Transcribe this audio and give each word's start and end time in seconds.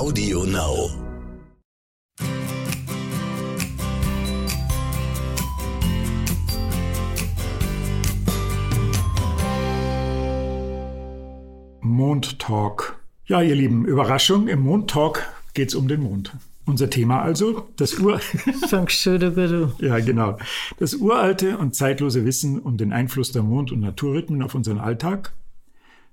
Audio 0.00 0.44
Now. 0.44 0.88
Mondtalk. 11.82 12.98
Ja, 13.26 13.42
ihr 13.42 13.54
Lieben, 13.54 13.84
Überraschung, 13.84 14.48
im 14.48 14.60
Mondtalk 14.60 15.30
geht 15.52 15.68
es 15.68 15.74
um 15.74 15.86
den 15.86 16.00
Mond. 16.00 16.34
Unser 16.64 16.88
Thema 16.88 17.20
also, 17.20 17.68
das 17.76 17.98
Ur 17.98 18.22
ja, 19.80 19.98
genau. 19.98 20.38
Das 20.78 20.94
uralte 20.94 21.58
und 21.58 21.74
zeitlose 21.74 22.24
Wissen 22.24 22.58
um 22.58 22.78
den 22.78 22.94
Einfluss 22.94 23.32
der 23.32 23.42
Mond- 23.42 23.70
und 23.70 23.80
Naturrhythmen 23.80 24.40
auf 24.40 24.54
unseren 24.54 24.78
Alltag, 24.78 25.34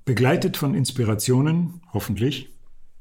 begleitet 0.03 0.57
von 0.57 0.75
Inspirationen, 0.75 1.79
hoffentlich, 1.93 2.49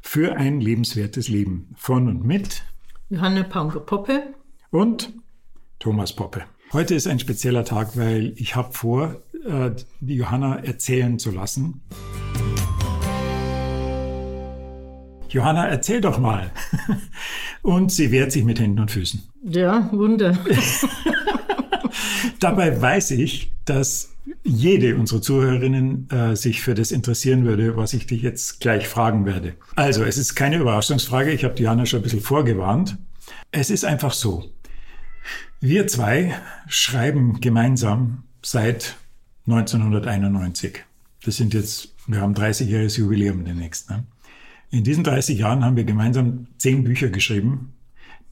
für 0.07 0.36
ein 0.36 0.61
lebenswertes 0.61 1.29
Leben. 1.29 1.75
Von 1.76 2.08
und 2.08 2.25
mit 2.25 2.62
Johanna 3.11 3.43
Paunger-Poppe. 3.43 4.35
und 4.71 5.13
Thomas 5.80 6.14
Poppe. 6.14 6.44
Heute 6.72 6.94
ist 6.94 7.07
ein 7.07 7.18
spezieller 7.18 7.64
Tag, 7.64 7.96
weil 7.96 8.32
ich 8.36 8.54
habe 8.54 8.72
vor, 8.72 9.21
äh, 9.44 9.72
die 10.00 10.14
Johanna 10.14 10.61
erzählen 10.61 11.18
zu 11.18 11.32
lassen. 11.32 11.82
Johanna, 15.29 15.66
erzähl 15.66 16.00
doch 16.00 16.18
mal. 16.18 16.52
Und 17.63 17.91
sie 17.91 18.11
wehrt 18.13 18.30
sich 18.30 18.44
mit 18.44 18.61
Händen 18.61 18.79
und 18.79 18.93
Füßen. 18.93 19.22
Ja, 19.43 19.91
Wunder. 19.93 20.38
Dabei 22.40 22.80
weiß 22.80 23.12
ich, 23.12 23.53
dass 23.64 24.12
jede 24.43 24.96
unserer 24.96 25.22
Zuhörerinnen 25.22 26.11
äh, 26.11 26.36
sich 26.36 26.61
für 26.62 26.75
das 26.75 26.90
interessieren 26.90 27.44
würde, 27.44 27.76
was 27.76 27.94
ich 27.94 28.07
dich 28.07 28.22
jetzt 28.22 28.61
gleich 28.61 28.89
fragen 28.89 29.25
werde. 29.25 29.54
Also, 29.76 30.04
es 30.04 30.18
ist 30.18 30.35
keine 30.35 30.58
Überraschungsfrage. 30.58 31.30
Ich 31.32 31.44
habe 31.44 31.54
Diana 31.54 31.86
schon 31.86 32.00
ein 32.00 32.02
bisschen 32.02 32.20
vorgewarnt. 32.20 32.98
Es 33.52 33.70
ist 33.70 33.84
einfach 33.84 34.12
so. 34.12 34.50
Wir 35.60 35.86
zwei 35.86 36.34
schreiben 36.69 37.41
gemeinsam 37.41 38.24
seit 38.42 38.97
1991. 39.47 40.84
Das 41.24 41.36
sind 41.36 41.54
jetzt, 41.54 41.94
wir 42.06 42.20
haben 42.20 42.34
30-jähriges 42.34 42.98
Jubiläum 42.98 43.44
demnächst. 43.44 43.91
Ne? 43.91 44.04
In 44.70 44.84
diesen 44.84 45.04
30 45.04 45.38
Jahren 45.38 45.64
haben 45.64 45.77
wir 45.77 45.84
gemeinsam 45.84 46.48
zehn 46.58 46.84
Bücher 46.84 47.08
geschrieben, 47.08 47.72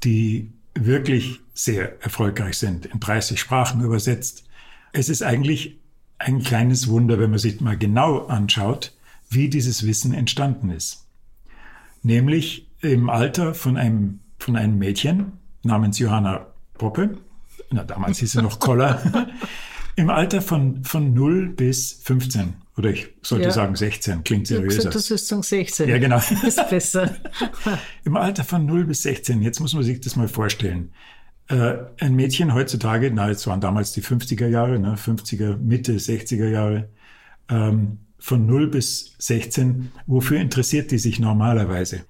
die 0.03 0.53
wirklich 0.75 1.41
sehr 1.55 2.03
erfolgreich 2.03 2.59
sind, 2.59 2.87
in 2.87 3.01
30 3.01 3.39
Sprachen 3.39 3.83
übersetzt. 3.83 4.45
Es 4.93 5.09
ist 5.09 5.23
eigentlich 5.23 5.79
ein 6.19 6.43
kleines 6.43 6.89
Wunder, 6.89 7.19
wenn 7.19 7.31
man 7.31 7.39
sich 7.39 7.61
mal 7.61 7.77
genau 7.77 8.27
anschaut, 8.27 8.93
wie 9.31 9.49
dieses 9.49 9.87
Wissen 9.87 10.15
entstanden 10.15 10.71
ist. 10.71 11.07
Nämlich 12.03 12.69
im 12.81 13.09
Alter 13.09 13.55
von 13.55 13.77
einem, 13.77 14.21
von 14.39 14.57
einem 14.57 14.79
Mädchen 14.79 15.33
namens 15.63 15.99
Johanna 15.99 16.47
Poppe, 16.75 17.19
na, 17.71 17.85
damals 17.85 18.19
hieß 18.19 18.33
sie 18.33 18.43
noch 18.43 18.61
Koller, 18.61 19.01
im 19.97 20.11
Alter 20.11 20.43
von, 20.43 20.85
von 20.85 21.15
0 21.15 21.49
bis 21.49 22.01
15. 22.05 22.55
Oder 22.77 22.91
ich 22.91 23.09
sollte 23.23 23.45
Ja. 23.47 23.51
sagen 23.53 23.77
16, 23.77 24.25
klingt 24.25 24.47
seriöser. 24.49 24.77
gesagt, 24.77 24.95
das 24.97 25.11
ist 25.11 25.29
zum 25.29 25.43
16. 25.43 25.89
Ja, 25.89 25.99
genau. 25.99 26.21
Ist 26.47 26.69
besser. 26.69 27.15
Im 28.05 28.17
Alter 28.17 28.43
von 28.43 28.67
0 28.67 28.85
bis 28.87 29.03
16, 29.03 29.43
jetzt 29.43 29.61
muss 29.61 29.75
man 29.75 29.85
sich 29.85 30.01
das 30.01 30.17
mal 30.17 30.27
vorstellen. 30.27 30.91
Äh, 31.49 31.75
ein 32.01 32.15
Mädchen 32.17 32.53
heutzutage, 32.53 33.11
na, 33.15 33.29
jetzt 33.29 33.47
waren 33.47 33.61
damals 33.61 33.93
die 33.93 34.03
50er 34.03 34.49
Jahre, 34.49 34.79
ne, 34.81 34.97
50er, 34.97 35.57
Mitte 35.57 35.93
60er 35.93 36.49
Jahre, 36.49 36.89
ähm, 37.49 37.99
von 38.19 38.47
0 38.47 38.69
bis 38.69 39.15
16, 39.19 39.93
wofür 40.07 40.41
interessiert 40.41 40.91
die 40.91 40.99
sich 40.99 41.21
normalerweise? 41.21 42.01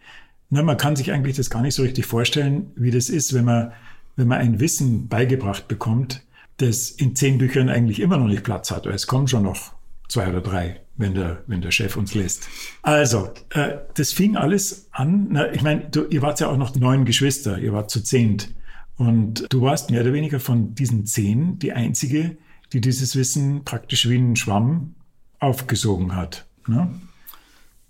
Na, 0.49 0.63
man 0.63 0.77
kann 0.79 0.95
sich 0.97 1.11
eigentlich 1.13 1.37
das 1.37 1.51
gar 1.51 1.61
nicht 1.63 1.75
so 1.75 1.83
richtig 1.83 2.07
vorstellen, 2.07 2.71
wie 2.77 2.93
das 2.93 3.09
ist, 3.11 3.35
wenn 3.35 3.45
man, 3.45 3.73
wenn 4.17 4.29
man 4.29 4.39
ein 4.39 4.61
Wissen 4.61 5.09
beigebracht 5.09 5.67
bekommt, 5.69 6.23
das 6.59 6.91
in 6.91 7.17
zehn 7.17 7.37
Büchern 7.39 7.69
eigentlich 7.69 7.99
immer 8.01 8.17
noch 8.17 8.29
nicht 8.29 8.45
Platz 8.45 8.71
hat. 8.71 8.87
Es 8.87 9.09
kommen 9.09 9.27
schon 9.27 9.43
noch 9.43 9.74
zwei 10.09 10.29
oder 10.29 10.41
drei, 10.41 10.81
wenn 10.97 11.15
der, 11.15 11.43
wenn 11.47 11.63
der 11.63 11.71
Chef 11.71 11.97
uns 11.97 12.15
lässt. 12.15 12.49
Also, 12.83 13.31
äh, 13.51 13.79
das 13.95 14.13
fing 14.13 14.37
alles 14.37 14.89
an. 14.93 15.29
Na, 15.31 15.53
ich 15.53 15.63
meine, 15.63 15.91
ihr 16.11 16.23
wart 16.23 16.41
ja 16.41 16.49
auch 16.49 16.57
noch 16.57 16.75
neun 16.75 17.05
Geschwister, 17.05 17.59
ihr 17.59 17.73
wart 17.73 17.91
zu 17.91 18.03
zehnt. 18.03 18.55
Und 18.97 19.47
du 19.51 19.63
warst 19.63 19.91
mehr 19.91 20.03
oder 20.03 20.13
weniger 20.13 20.39
von 20.39 20.75
diesen 20.75 21.07
zehn 21.07 21.59
die 21.59 21.73
einzige, 21.73 22.37
die 22.73 22.81
dieses 22.81 23.17
Wissen 23.17 23.65
praktisch 23.65 24.09
wie 24.09 24.17
ein 24.17 24.37
Schwamm 24.37 24.95
aufgesogen 25.41 26.15
hat. 26.15 26.47
Ne? 26.69 26.91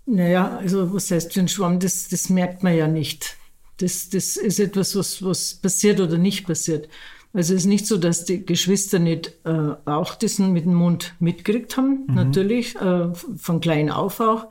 Naja, 0.05 0.57
also 0.57 0.93
was 0.93 1.11
heißt 1.11 1.33
für 1.33 1.39
ein 1.39 1.47
Schwamm, 1.47 1.79
das, 1.79 2.07
das 2.07 2.29
merkt 2.29 2.63
man 2.63 2.75
ja 2.75 2.87
nicht. 2.87 3.37
Das, 3.77 4.09
das 4.09 4.37
ist 4.37 4.59
etwas, 4.59 4.95
was, 4.95 5.23
was 5.23 5.55
passiert 5.55 5.99
oder 5.99 6.17
nicht 6.17 6.47
passiert. 6.47 6.87
Also 7.35 7.53
es 7.53 7.61
ist 7.61 7.65
nicht 7.65 7.85
so, 7.85 7.97
dass 7.97 8.23
die 8.23 8.45
Geschwister 8.45 8.97
nicht 8.97 9.33
äh, 9.43 9.73
auch 9.83 10.15
diesen 10.15 10.53
mit 10.53 10.63
dem 10.63 10.75
Mund 10.75 11.15
mitgekriegt 11.19 11.75
haben, 11.75 12.05
natürlich, 12.07 12.75
äh, 12.77 13.09
von 13.13 13.59
klein 13.59 13.89
auf 13.89 14.21
auch. 14.21 14.47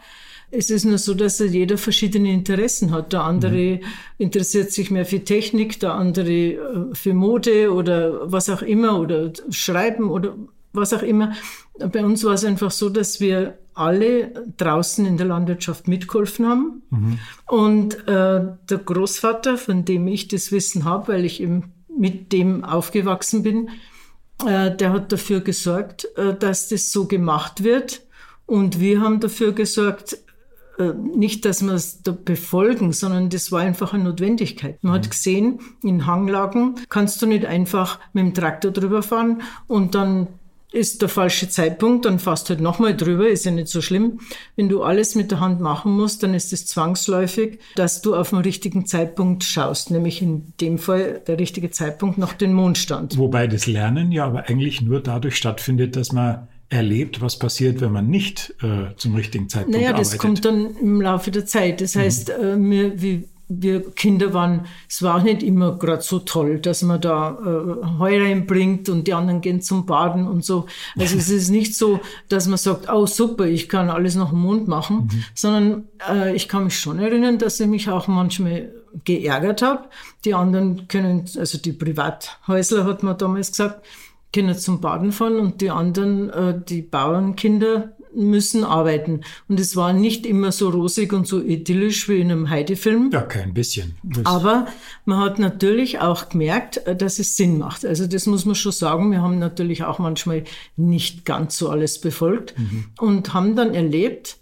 Es 0.50 0.68
ist 0.68 0.84
nur 0.84 0.98
so, 0.98 1.14
dass 1.14 1.38
jeder 1.38 1.78
verschiedene 1.78 2.30
Interessen 2.30 2.90
hat. 2.90 3.14
Der 3.14 3.24
andere 3.24 3.80
interessiert 4.18 4.70
sich 4.70 4.90
mehr 4.90 5.06
für 5.06 5.24
Technik, 5.24 5.80
der 5.80 5.94
andere 5.94 6.30
äh, 6.30 6.58
für 6.94 7.14
Mode 7.14 7.72
oder 7.72 8.30
was 8.30 8.50
auch 8.50 8.60
immer 8.60 9.00
oder 9.00 9.32
Schreiben 9.48 10.10
oder 10.10 10.36
was 10.74 10.92
auch 10.92 11.02
immer. 11.02 11.32
Bei 11.78 12.04
uns 12.04 12.22
war 12.22 12.34
es 12.34 12.44
einfach 12.44 12.70
so, 12.70 12.90
dass 12.90 13.18
wir 13.18 13.58
alle 13.72 14.44
draußen 14.58 15.06
in 15.06 15.16
der 15.16 15.26
Landwirtschaft 15.26 15.88
mitgeholfen 15.88 16.46
haben. 16.46 16.82
Und 17.46 17.94
äh, 18.06 18.42
der 18.70 18.78
Großvater, 18.84 19.56
von 19.56 19.84
dem 19.84 20.06
ich 20.06 20.28
das 20.28 20.52
Wissen 20.52 20.84
habe, 20.84 21.08
weil 21.08 21.24
ich 21.24 21.40
eben 21.40 21.73
mit 21.98 22.32
dem 22.32 22.64
aufgewachsen 22.64 23.42
bin, 23.42 23.70
äh, 24.46 24.74
der 24.74 24.92
hat 24.92 25.12
dafür 25.12 25.40
gesorgt, 25.40 26.08
äh, 26.16 26.34
dass 26.34 26.68
das 26.68 26.90
so 26.90 27.06
gemacht 27.06 27.62
wird. 27.62 28.02
Und 28.46 28.80
wir 28.80 29.00
haben 29.00 29.20
dafür 29.20 29.52
gesorgt, 29.52 30.18
äh, 30.78 30.92
nicht, 30.92 31.44
dass 31.44 31.62
wir 31.62 31.72
es 31.72 32.02
da 32.02 32.12
befolgen, 32.12 32.92
sondern 32.92 33.30
das 33.30 33.52
war 33.52 33.60
einfach 33.60 33.94
eine 33.94 34.04
Notwendigkeit. 34.04 34.82
Man 34.82 34.94
hat 34.94 35.10
gesehen, 35.10 35.60
in 35.82 36.06
Hanglagen 36.06 36.74
kannst 36.88 37.22
du 37.22 37.26
nicht 37.26 37.46
einfach 37.46 38.00
mit 38.12 38.24
dem 38.24 38.34
Traktor 38.34 38.72
drüber 38.72 39.02
fahren 39.02 39.42
und 39.66 39.94
dann 39.94 40.28
ist 40.74 41.02
der 41.02 41.08
falsche 41.08 41.48
Zeitpunkt, 41.48 42.04
dann 42.04 42.18
fährst 42.18 42.50
halt 42.50 42.60
nochmal 42.60 42.96
drüber, 42.96 43.28
ist 43.28 43.44
ja 43.44 43.52
nicht 43.52 43.68
so 43.68 43.80
schlimm. 43.80 44.18
Wenn 44.56 44.68
du 44.68 44.82
alles 44.82 45.14
mit 45.14 45.30
der 45.30 45.40
Hand 45.40 45.60
machen 45.60 45.92
musst, 45.92 46.22
dann 46.22 46.34
ist 46.34 46.52
es 46.52 46.66
zwangsläufig, 46.66 47.60
dass 47.76 48.02
du 48.02 48.14
auf 48.16 48.30
den 48.30 48.40
richtigen 48.40 48.84
Zeitpunkt 48.86 49.44
schaust, 49.44 49.90
nämlich 49.90 50.20
in 50.20 50.52
dem 50.60 50.78
Fall 50.78 51.22
der 51.26 51.38
richtige 51.38 51.70
Zeitpunkt 51.70 52.18
nach 52.18 52.32
dem 52.34 52.52
Mondstand. 52.52 53.16
Wobei 53.16 53.46
das 53.46 53.66
Lernen 53.66 54.10
ja 54.10 54.26
aber 54.26 54.48
eigentlich 54.48 54.82
nur 54.82 55.00
dadurch 55.00 55.36
stattfindet, 55.36 55.96
dass 55.96 56.12
man 56.12 56.48
erlebt, 56.70 57.20
was 57.20 57.38
passiert, 57.38 57.80
wenn 57.80 57.92
man 57.92 58.08
nicht 58.08 58.54
äh, 58.62 58.94
zum 58.96 59.14
richtigen 59.14 59.48
Zeitpunkt 59.48 59.78
Naja, 59.78 59.92
das 59.92 60.08
arbeitet. 60.08 60.20
kommt 60.20 60.44
dann 60.44 60.76
im 60.80 61.00
Laufe 61.00 61.30
der 61.30 61.46
Zeit. 61.46 61.80
Das 61.80 61.94
heißt, 61.94 62.30
äh, 62.30 62.56
wir, 62.58 63.00
wie 63.00 63.28
wir 63.48 63.90
Kinder 63.90 64.32
waren, 64.32 64.66
es 64.88 65.02
war 65.02 65.16
auch 65.16 65.22
nicht 65.22 65.42
immer 65.42 65.78
gerade 65.78 66.02
so 66.02 66.20
toll, 66.20 66.60
dass 66.60 66.82
man 66.82 67.00
da 67.00 67.38
äh, 67.40 67.98
Heu 67.98 68.22
reinbringt 68.22 68.88
und 68.88 69.06
die 69.06 69.14
anderen 69.14 69.40
gehen 69.40 69.60
zum 69.60 69.86
Baden 69.86 70.26
und 70.26 70.44
so. 70.44 70.66
Also 70.98 71.16
es 71.16 71.28
ist 71.28 71.50
nicht 71.50 71.76
so, 71.76 72.00
dass 72.28 72.48
man 72.48 72.58
sagt, 72.58 72.90
oh 72.90 73.06
super, 73.06 73.46
ich 73.46 73.68
kann 73.68 73.90
alles 73.90 74.14
nach 74.14 74.30
dem 74.30 74.40
Mond 74.40 74.68
machen, 74.68 75.10
sondern 75.34 75.88
äh, 76.08 76.34
ich 76.34 76.48
kann 76.48 76.64
mich 76.64 76.78
schon 76.78 76.98
erinnern, 76.98 77.38
dass 77.38 77.60
ich 77.60 77.66
mich 77.66 77.90
auch 77.90 78.08
manchmal 78.08 78.72
geärgert 79.04 79.62
habe. 79.62 79.88
Die 80.24 80.34
anderen 80.34 80.88
können, 80.88 81.24
also 81.36 81.58
die 81.58 81.72
Privathäusler 81.72 82.84
hat 82.84 83.02
man 83.02 83.18
damals 83.18 83.50
gesagt, 83.50 83.84
können 84.32 84.58
zum 84.58 84.80
Baden 84.80 85.12
fahren 85.12 85.38
und 85.38 85.60
die 85.60 85.70
anderen, 85.70 86.30
äh, 86.30 86.60
die 86.68 86.82
Bauernkinder, 86.82 87.92
müssen 88.14 88.64
arbeiten. 88.64 89.20
Und 89.48 89.60
es 89.60 89.76
war 89.76 89.92
nicht 89.92 90.26
immer 90.26 90.52
so 90.52 90.68
rosig 90.70 91.12
und 91.12 91.26
so 91.26 91.40
idyllisch 91.40 92.08
wie 92.08 92.20
in 92.20 92.30
einem 92.30 92.50
Heidi-Film. 92.50 93.10
ja, 93.12 93.22
kein 93.22 93.54
bisschen. 93.54 93.96
Das, 94.02 94.26
Aber 94.26 94.66
man 95.04 95.18
hat 95.20 95.38
natürlich 95.38 96.00
auch 96.00 96.28
gemerkt, 96.28 96.86
äh, 96.86 96.96
dass 96.96 97.18
es 97.18 97.36
Sinn 97.36 97.58
macht. 97.58 97.84
Also 97.84 98.06
das 98.06 98.26
muss 98.26 98.44
man 98.44 98.54
schon 98.54 98.72
sagen. 98.72 99.10
Wir 99.10 99.22
haben 99.22 99.38
natürlich 99.38 99.84
auch 99.84 99.98
manchmal 99.98 100.44
nicht 100.76 101.24
ganz 101.24 101.58
so 101.58 101.68
alles 101.68 102.00
befolgt 102.00 102.54
und 102.98 103.34
haben 103.34 103.56
dann 103.56 103.74
erlebt, 103.74 104.38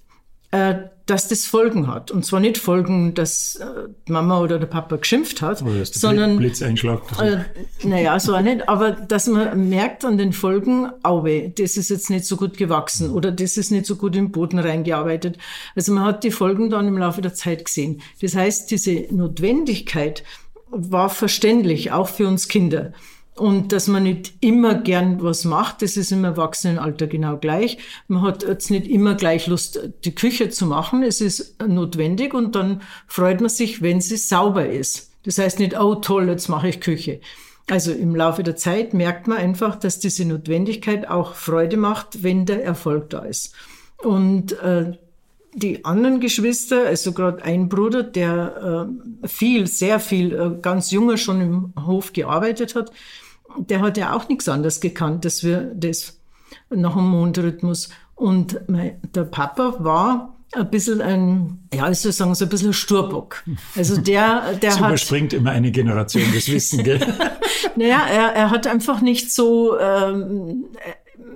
äh, 0.53 0.75
dass 1.07 1.29
das 1.29 1.47
Folgen 1.47 1.89
hat. 1.89 2.11
Und 2.11 2.25
zwar 2.25 2.39
nicht 2.39 2.59
Folgen, 2.59 3.15
dass 3.15 3.57
äh, 3.57 3.89
Mama 4.07 4.41
oder 4.41 4.59
der 4.59 4.67
Papa 4.67 4.97
geschimpft 4.97 5.43
hat, 5.43 5.63
oder 5.63 5.79
dass 5.79 5.91
der 5.91 6.01
sondern 6.01 6.37
Blitz 6.37 6.63
einschlagt. 6.63 7.19
äh, 7.21 7.39
naja, 7.83 8.19
so 8.21 8.37
auch 8.37 8.41
nicht, 8.41 8.69
aber 8.69 8.93
dass 8.93 9.27
man 9.27 9.69
merkt 9.69 10.05
an 10.05 10.17
den 10.17 10.33
Folgen, 10.33 10.91
auwe, 11.03 11.53
das 11.57 11.77
ist 11.77 11.91
jetzt 11.91 12.09
nicht 12.11 12.25
so 12.25 12.37
gut 12.37 12.57
gewachsen 12.57 13.11
oder 13.11 13.33
das 13.33 13.57
ist 13.57 13.71
nicht 13.71 13.87
so 13.87 13.97
gut 13.97 14.15
im 14.15 14.31
Boden 14.31 14.59
reingearbeitet. 14.59 15.39
Also 15.75 15.93
man 15.93 16.05
hat 16.05 16.23
die 16.23 16.31
Folgen 16.31 16.71
dann 16.71 16.87
im 16.87 16.99
Laufe 16.99 17.21
der 17.21 17.35
Zeit 17.35 17.65
gesehen. 17.65 18.01
Das 18.21 18.37
heißt, 18.37 18.71
diese 18.71 19.07
Notwendigkeit 19.11 20.23
war 20.71 21.11
verständlich, 21.11 21.93
auch 21.93 22.09
für 22.09 22.29
uns 22.29 22.47
Kinder. 22.49 22.93
Und 23.35 23.73
dass 23.73 23.89
man 23.89 24.03
nicht 24.03 24.35
immer 24.41 24.75
gern 24.75 25.23
was 25.23 25.45
macht, 25.45 25.81
das 25.81 25.97
ist 25.97 26.13
im 26.13 26.25
Erwachsenenalter 26.25 27.07
genau 27.07 27.39
gleich. 27.39 27.79
Man 28.07 28.23
hat 28.23 28.43
jetzt 28.43 28.71
nicht 28.71 28.87
immer 28.87 29.15
gleich 29.15 29.47
Lust, 29.47 29.81
die 30.05 30.15
Küche 30.15 30.51
zu 30.51 30.67
machen. 30.67 31.03
Es 31.03 31.23
ist 31.23 31.57
notwendig 31.67 32.35
und 32.35 32.55
dann 32.55 32.83
freut 33.07 33.41
man 33.41 33.49
sich, 33.49 33.81
wenn 33.81 34.03
sie 34.03 34.19
sauber 34.19 34.69
ist. 34.69 35.11
Das 35.25 35.39
heißt 35.39 35.61
nicht, 35.61 35.79
oh 35.79 35.95
toll, 35.95 36.29
jetzt 36.29 36.49
mache 36.49 36.69
ich 36.69 36.81
Küche. 36.81 37.21
Also 37.69 37.93
im 37.93 38.15
Laufe 38.15 38.43
der 38.43 38.57
Zeit 38.57 38.93
merkt 38.93 39.29
man 39.29 39.39
einfach, 39.39 39.77
dass 39.77 39.99
diese 39.99 40.27
Notwendigkeit 40.27 41.09
auch 41.09 41.35
Freude 41.35 41.79
macht, 41.79 42.23
wenn 42.23 42.45
der 42.45 42.63
Erfolg 42.63 43.09
da 43.11 43.21
ist. 43.21 43.55
Und 43.99 44.53
äh, 44.61 44.93
die 45.55 45.85
anderen 45.85 46.21
Geschwister, 46.21 46.87
also 46.87 47.13
gerade 47.13 47.43
ein 47.45 47.69
Bruder, 47.69 48.03
der 48.03 48.89
äh, 49.23 49.29
viel, 49.29 49.67
sehr 49.67 50.01
viel, 50.01 50.35
äh, 50.35 50.61
ganz 50.61 50.91
junger 50.91 51.17
schon 51.17 51.41
im 51.41 51.73
Hof 51.87 52.13
gearbeitet 52.13 52.75
hat, 52.75 52.91
der 53.59 53.81
hat 53.81 53.97
ja 53.97 54.15
auch 54.15 54.29
nichts 54.29 54.49
anderes 54.49 54.81
gekannt, 54.81 55.25
dass 55.25 55.45
wir 55.45 55.73
das 55.75 56.21
nach 56.71 56.95
dem 56.95 57.09
Mondrhythmus. 57.09 57.91
Und 58.15 58.69
mein, 58.69 59.01
der 59.15 59.25
Papa 59.25 59.77
war 59.79 60.37
ein 60.53 60.71
bisschen 60.71 61.01
ein, 61.01 61.69
ja, 61.73 61.91
ich 61.91 61.99
soll 61.99 62.13
sagen, 62.13 62.35
so 62.35 62.45
ein 62.45 62.49
bisschen 62.49 62.73
Sturbock. 62.73 63.43
Also 63.75 63.97
der, 64.01 64.55
der 64.55 64.71
das 64.71 64.81
hat. 64.81 64.89
überspringt 64.89 65.33
immer 65.33 65.51
eine 65.51 65.71
Generation 65.71 66.25
das 66.35 66.49
Wissen, 66.49 66.85
gell? 66.85 67.01
naja, 67.77 68.07
er, 68.07 68.35
er 68.35 68.51
hat 68.51 68.67
einfach 68.67 69.01
nicht 69.01 69.33
so, 69.33 69.79
ähm, 69.79 70.67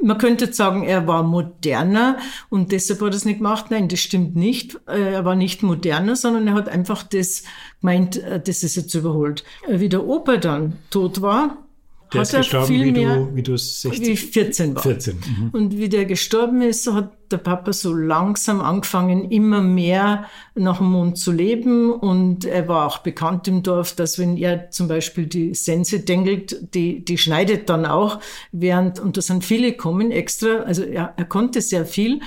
man 0.02 0.18
könnte 0.18 0.52
sagen, 0.52 0.84
er 0.84 1.06
war 1.06 1.22
moderner 1.22 2.18
und 2.50 2.72
deshalb 2.72 3.00
hat 3.00 3.08
er 3.08 3.16
es 3.16 3.24
nicht 3.24 3.38
gemacht. 3.38 3.66
Nein, 3.70 3.88
das 3.88 4.00
stimmt 4.00 4.36
nicht. 4.36 4.78
Er 4.86 5.24
war 5.24 5.34
nicht 5.34 5.62
moderner, 5.62 6.14
sondern 6.14 6.46
er 6.46 6.54
hat 6.54 6.68
einfach 6.68 7.02
das 7.02 7.42
gemeint, 7.80 8.22
äh, 8.22 8.40
das 8.40 8.62
ist 8.62 8.76
jetzt 8.76 8.94
überholt. 8.94 9.44
Wie 9.66 9.88
der 9.88 10.06
Opa 10.06 10.36
dann 10.36 10.78
tot 10.90 11.22
war, 11.22 11.65
der 12.12 12.20
hat 12.20 12.28
ist 12.28 12.36
gestorben, 12.36 12.66
viel 12.66 12.84
wie 12.84 12.92
mehr, 12.92 13.16
du, 13.16 13.34
wie 13.34 13.42
du 13.42 13.56
60, 13.56 14.00
wie 14.00 14.10
ich 14.12 14.20
14 14.26 14.74
war. 14.74 14.82
14. 14.82 15.16
Mhm. 15.16 15.50
Und 15.52 15.76
wie 15.76 15.88
der 15.88 16.04
gestorben 16.04 16.62
ist, 16.62 16.90
hat 16.92 17.12
der 17.30 17.38
Papa 17.38 17.72
so 17.72 17.92
langsam 17.92 18.60
angefangen, 18.60 19.30
immer 19.30 19.60
mehr 19.60 20.26
nach 20.54 20.78
dem 20.78 20.90
Mond 20.92 21.18
zu 21.18 21.32
leben. 21.32 21.92
Und 21.92 22.44
er 22.44 22.68
war 22.68 22.86
auch 22.86 22.98
bekannt 22.98 23.48
im 23.48 23.62
Dorf, 23.62 23.94
dass 23.94 24.18
wenn 24.18 24.36
er 24.36 24.70
zum 24.70 24.88
Beispiel 24.88 25.26
die 25.26 25.54
Sense 25.54 26.00
dengelt, 26.00 26.74
die, 26.74 27.04
die 27.04 27.18
schneidet 27.18 27.68
dann 27.68 27.86
auch, 27.86 28.20
während, 28.52 29.00
und 29.00 29.16
da 29.16 29.20
sind 29.20 29.44
viele 29.44 29.72
kommen 29.72 30.10
extra, 30.10 30.60
also 30.60 30.82
er, 30.82 31.14
er 31.16 31.24
konnte 31.24 31.60
sehr 31.60 31.86
viel 31.86 32.20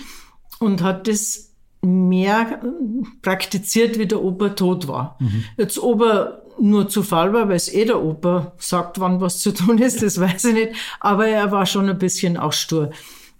und 0.59 0.83
hat 0.83 1.07
das 1.07 1.49
mehr 1.81 2.61
praktiziert, 3.21 3.97
wie 3.97 4.05
der 4.05 4.21
Opa 4.21 4.49
tot 4.49 4.87
war. 4.87 5.17
Mhm. 5.19 5.43
Jetzt 5.57 5.81
Opa 5.81 6.38
nur 6.59 6.89
Zufall 6.89 7.33
war, 7.33 7.47
weil 7.47 7.55
es 7.55 7.73
eh 7.73 7.85
der 7.85 8.01
Opa 8.01 8.53
sagt, 8.57 8.99
wann 8.99 9.21
was 9.21 9.39
zu 9.39 9.51
tun 9.51 9.77
ist, 9.77 10.01
das 10.01 10.19
weiß 10.19 10.45
ich 10.45 10.53
nicht. 10.53 10.71
Aber 10.99 11.27
er 11.27 11.51
war 11.51 11.65
schon 11.65 11.89
ein 11.89 11.97
bisschen 11.97 12.37
auch 12.37 12.53
stur. 12.53 12.91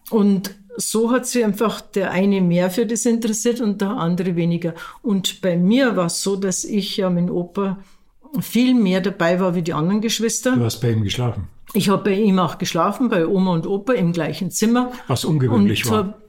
Und 0.10 0.56
so 0.78 1.12
hat 1.12 1.28
sich 1.28 1.44
einfach 1.44 1.82
der 1.82 2.12
eine 2.12 2.42
mehr 2.42 2.70
für 2.70 2.86
das 2.86 3.06
interessiert 3.06 3.62
und 3.62 3.82
der 3.82 3.90
andere 3.90 4.36
weniger. 4.36 4.74
Und 5.02 5.42
bei 5.42 5.58
mir 5.58 5.96
war 5.96 6.06
es 6.06 6.24
so, 6.24 6.36
dass 6.36 6.64
ich 6.64 6.98
ja 6.98 7.10
mit 7.10 7.30
Opa 7.30 7.78
viel 8.40 8.76
mehr 8.76 9.02
dabei 9.02 9.40
war 9.40 9.56
wie 9.56 9.62
die 9.62 9.74
anderen 9.74 10.02
Geschwister. 10.02 10.56
Du 10.56 10.64
hast 10.64 10.80
bei 10.80 10.92
ihm 10.92 11.04
geschlafen. 11.04 11.48
Ich 11.74 11.90
habe 11.90 12.04
bei 12.04 12.16
ihm 12.16 12.40
auch 12.40 12.58
geschlafen, 12.58 13.10
bei 13.10 13.28
Oma 13.28 13.54
und 13.54 13.68
Opa 13.68 13.94
im 13.94 14.12
gleichen 14.12 14.52
Zimmer. 14.52 14.92
Was 15.08 15.26
ungewöhnlich 15.26 15.86
und 15.86 15.92
war. 15.92 16.22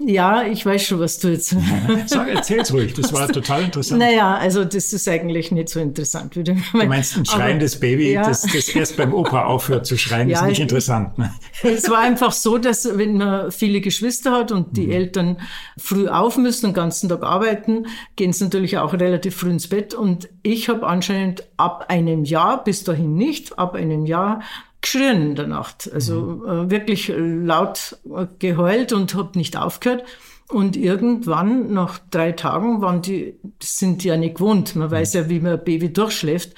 Ja, 0.00 0.42
ich 0.42 0.66
weiß 0.66 0.82
schon, 0.82 0.98
was 1.00 1.18
du 1.18 1.28
jetzt. 1.28 1.54
Sag, 2.06 2.28
erzähl's 2.28 2.72
ruhig, 2.72 2.92
das 2.94 3.12
war 3.12 3.28
total 3.32 3.62
interessant. 3.62 4.00
Naja, 4.00 4.36
also 4.36 4.64
das 4.64 4.92
ist 4.92 5.08
eigentlich 5.08 5.52
nicht 5.52 5.68
so 5.68 5.78
interessant. 5.80 6.36
Wie 6.36 6.42
du, 6.44 6.54
Du 6.54 6.84
meinst, 6.86 7.16
ein 7.16 7.24
schreiendes 7.24 7.78
Baby, 7.78 8.12
ja. 8.12 8.22
das, 8.22 8.42
das 8.42 8.68
erst 8.70 8.96
beim 8.96 9.14
Opa 9.14 9.44
aufhört 9.44 9.86
zu 9.86 9.96
schreien, 9.96 10.28
Ja, 10.28 10.40
ist 10.40 10.44
nicht 10.46 10.58
ich- 10.58 10.62
interessant. 10.62 11.16
Ne? 11.16 11.32
Es 11.62 11.88
war 11.88 12.00
einfach 12.00 12.32
so, 12.32 12.58
dass 12.58 12.86
wenn 12.98 13.16
man 13.18 13.50
viele 13.52 13.80
Geschwister 13.80 14.32
hat 14.32 14.50
und 14.52 14.68
Mhm. 14.68 14.72
die 14.74 14.92
Eltern 14.92 15.36
früh 15.78 16.08
auf 16.08 16.36
müssen, 16.36 16.66
den 16.66 16.74
ganzen 16.74 17.08
Tag 17.08 17.22
arbeiten, 17.22 17.86
gehen 18.16 18.32
sie 18.32 18.44
natürlich 18.44 18.78
auch 18.78 18.92
relativ 18.94 19.36
früh 19.36 19.50
ins 19.50 19.68
Bett. 19.68 19.94
Und 19.94 20.28
ich 20.42 20.68
habe 20.68 20.86
anscheinend 20.86 21.44
ab 21.56 21.86
einem 21.88 22.24
Jahr, 22.24 22.62
bis 22.64 22.84
dahin 22.84 23.14
nicht, 23.14 23.58
ab 23.58 23.74
einem 23.76 24.04
Jahr 24.06 24.40
geschrien 24.84 25.22
in 25.22 25.34
der 25.34 25.46
Nacht. 25.48 25.90
Also 25.92 26.20
Mhm. 26.20 26.48
äh, 26.48 26.70
wirklich 26.70 27.12
laut 27.16 27.98
äh, 28.16 28.26
geheult 28.38 28.92
und 28.92 29.14
habe 29.14 29.36
nicht 29.38 29.56
aufgehört. 29.56 30.04
Und 30.48 30.76
irgendwann, 30.76 31.72
nach 31.72 31.98
drei 32.10 32.32
Tagen, 32.32 32.80
waren 32.82 33.00
die, 33.02 33.34
sind 33.62 34.04
die 34.04 34.08
ja 34.08 34.16
nicht 34.16 34.36
gewohnt. 34.36 34.76
Man 34.76 34.90
weiß 34.90 35.14
ja, 35.14 35.28
wie 35.28 35.40
man 35.40 35.52
ein 35.54 35.64
Baby 35.64 35.92
durchschläft. 35.92 36.54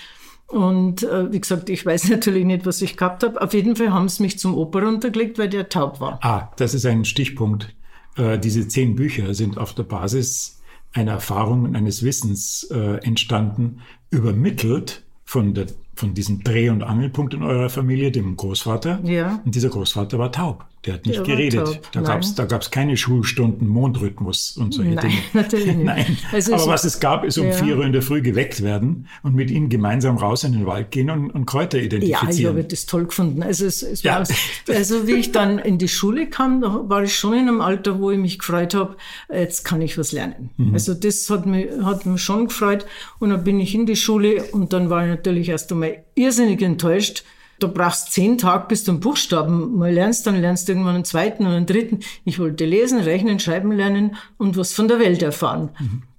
Und 0.49 1.03
äh, 1.05 1.33
wie 1.33 1.41
gesagt, 1.41 1.71
ich 1.71 1.87
weiß 1.87 2.09
natürlich 2.11 2.45
nicht, 2.45 2.67
was 2.67 2.83
ich 2.83 2.97
gehabt 2.97 3.23
habe. 3.23 3.41
Auf 3.41 3.55
jeden 3.55 3.77
Fall 3.77 3.93
haben 3.93 4.09
sie 4.09 4.23
mich 4.23 4.39
zum 4.39 4.57
Opa 4.57 4.81
runtergelegt, 4.81 5.39
weil 5.39 5.49
der 5.49 5.69
taub 5.69 6.01
war. 6.01 6.19
Ah, 6.23 6.51
das 6.57 6.75
ist 6.75 6.85
ein 6.87 7.05
Stichpunkt. 7.05 7.75
Äh, 8.17 8.39
diese 8.39 8.67
zehn 8.69 8.95
Bücher 8.97 9.35
sind 9.35 9.57
auf 9.59 9.73
der 9.75 9.83
Basis 9.85 10.61
einer 10.93 11.13
Erfahrung 11.13 11.65
und 11.65 11.77
eines 11.77 12.03
Wissens 12.03 12.65
äh, 12.73 13.05
entstanden, 13.05 13.81
übermittelt 14.11 15.05
von, 15.25 15.53
der, 15.55 15.67
von 15.97 16.15
diesem 16.15 16.45
Dreh- 16.45 16.71
und 16.71 16.83
Angelpunkt 16.83 17.35
in 17.35 17.43
eurer 17.43 17.71
Familie, 17.71 18.13
dem 18.13 18.37
Großvater. 18.37 19.01
Ja. 19.03 19.41
Und 19.45 19.55
dieser 19.55 19.71
Großvater 19.71 20.19
war 20.19 20.31
taub. 20.31 20.65
Der 20.87 20.95
hat 20.95 21.05
nicht 21.07 21.19
Der 21.19 21.25
geredet. 21.25 21.81
Da 21.93 22.01
gab's 22.01 22.35
da 22.37 22.45
gab's 22.45 22.71
keine 22.71 22.97
Schulstunden, 22.97 23.67
Mondrhythmus 23.67 24.57
und 24.57 24.73
solche 24.73 24.93
Nein, 24.93 25.09
Dinge. 25.09 25.19
natürlich 25.33 25.67
nicht. 25.75 25.85
Nein. 25.85 26.17
Also 26.33 26.55
Aber 26.55 26.63
es- 26.63 26.69
was 26.69 26.85
es 26.85 27.01
gab, 27.01 27.25
ist 27.25 27.39
um 27.39 27.47
Ja. 27.47 27.53
vier 27.53 27.77
Uhr 27.77 27.85
in 27.85 27.93
der 27.93 28.03
Früh 28.03 28.23
geweckt 28.23 28.63
werden 28.63 29.09
und 29.23 29.35
mit 29.35 29.51
ihnen 29.51 29.69
gemeinsam 29.69 30.17
raus 30.17 30.45
in 30.45 30.53
den 30.53 30.65
Wald 30.67 30.91
gehen 30.93 31.11
und, 31.11 31.31
und 31.31 31.45
Kräuter 31.47 31.79
Ja, 31.79 31.85
identifizieren. 31.85 32.31
ich 32.39 32.47
habe 32.47 32.65
das 32.65 32.87
toll 32.87 33.07
gefunden. 33.07 33.43
Also, 33.43 33.67
es, 33.67 33.83
es 33.83 34.03
Ja. 34.05 34.21
war, 34.21 34.75
also 34.77 35.07
wie 35.09 35.15
ich 35.15 35.33
dann 35.33 35.59
in 35.59 35.79
die 35.79 35.89
Schule 35.89 36.29
kam, 36.29 36.61
da 36.61 36.83
war 36.89 37.03
ich 37.03 37.15
schon 37.17 37.33
in 37.35 37.49
einem 37.49 37.61
Alter, 37.61 37.99
wo 38.01 38.11
ich 38.13 38.19
mich 38.19 38.39
gefreut 38.39 38.75
habe, 38.75 38.97
jetzt 39.33 39.65
kann 39.65 39.81
ich 39.83 39.99
was 39.99 40.13
lernen. 40.13 40.51
Mhm. 40.57 40.73
Also 40.75 40.95
das 40.95 41.29
hat 41.31 41.47
mich, 41.47 41.67
hat 41.83 42.07
mich 42.07 42.23
schon 42.23 42.47
gefreut. 42.49 42.87
Und 43.19 43.31
dann 43.31 43.43
bin 43.45 43.59
ich 43.61 43.75
in 43.75 43.87
die 43.87 43.97
Schule 43.97 44.45
und 44.53 44.73
dann 44.73 44.89
war 44.91 45.03
ich 45.05 45.11
natürlich 45.11 45.49
erst 45.49 45.73
einmal 45.73 46.05
irrsinnig 46.15 46.63
enttäuscht. 46.63 47.25
Du 47.59 47.69
brauchst 47.69 48.13
zehn 48.13 48.39
Tage, 48.39 48.67
bis 48.69 48.85
du 48.85 48.93
einen 48.93 49.01
Buchstaben 49.01 49.77
mal 49.77 49.93
lernst, 49.93 50.27
dann 50.27 50.41
lernst 50.41 50.69
du 50.69 50.73
irgendwann 50.73 50.97
einen 50.97 51.05
zweiten 51.05 51.47
und 51.47 51.53
einen 51.53 51.67
dritten. 51.67 52.01
Ich 52.25 52.39
wollte 52.39 52.65
lesen, 52.65 53.01
rechnen, 53.01 53.39
schreiben 53.39 53.73
lernen 53.73 54.17
und 54.37 54.57
was 54.57 54.73
von 54.73 54.89
der 54.89 54.99
Welt 54.99 55.23
erfahren. 55.23 55.71